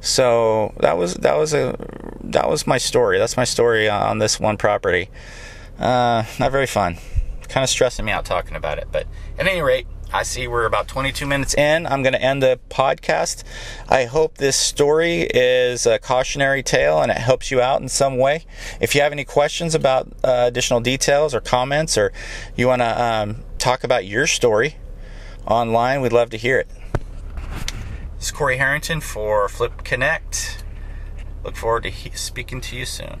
so 0.00 0.72
that 0.78 0.96
was 0.96 1.14
that 1.14 1.36
was 1.36 1.52
a 1.52 1.76
that 2.24 2.48
was 2.48 2.66
my 2.66 2.78
story. 2.78 3.18
That's 3.18 3.36
my 3.36 3.44
story 3.44 3.88
on 3.88 4.18
this 4.18 4.40
one 4.40 4.56
property. 4.56 5.10
Uh, 5.78 6.24
not 6.38 6.52
very 6.52 6.66
fun. 6.66 6.96
Kind 7.48 7.64
of 7.64 7.70
stressing 7.70 8.04
me 8.04 8.12
out 8.12 8.24
talking 8.24 8.56
about 8.56 8.78
it. 8.78 8.88
But 8.90 9.06
at 9.38 9.46
any 9.46 9.60
rate, 9.60 9.86
I 10.12 10.24
see 10.24 10.48
we're 10.48 10.64
about 10.64 10.88
22 10.88 11.24
minutes 11.24 11.54
in. 11.54 11.86
I'm 11.86 12.02
going 12.02 12.14
to 12.14 12.22
end 12.22 12.42
the 12.42 12.58
podcast. 12.68 13.44
I 13.88 14.06
hope 14.06 14.38
this 14.38 14.56
story 14.56 15.22
is 15.22 15.86
a 15.86 16.00
cautionary 16.00 16.64
tale 16.64 17.00
and 17.00 17.12
it 17.12 17.18
helps 17.18 17.52
you 17.52 17.60
out 17.60 17.80
in 17.80 17.88
some 17.88 18.18
way. 18.18 18.44
If 18.80 18.96
you 18.96 19.02
have 19.02 19.12
any 19.12 19.24
questions 19.24 19.72
about 19.72 20.08
uh, 20.24 20.46
additional 20.48 20.80
details 20.80 21.32
or 21.32 21.40
comments, 21.40 21.96
or 21.96 22.12
you 22.56 22.66
want 22.66 22.82
to 22.82 23.02
um, 23.02 23.44
talk 23.58 23.84
about 23.84 24.04
your 24.04 24.26
story 24.26 24.76
online, 25.46 26.00
we'd 26.00 26.12
love 26.12 26.30
to 26.30 26.36
hear 26.36 26.58
it. 26.58 26.68
This 28.16 28.26
is 28.26 28.30
Corey 28.32 28.56
Harrington 28.56 29.00
for 29.00 29.48
Flip 29.48 29.84
Connect. 29.84 30.64
Look 31.44 31.54
forward 31.54 31.84
to 31.84 31.90
he- 31.90 32.10
speaking 32.10 32.60
to 32.62 32.76
you 32.76 32.84
soon. 32.84 33.20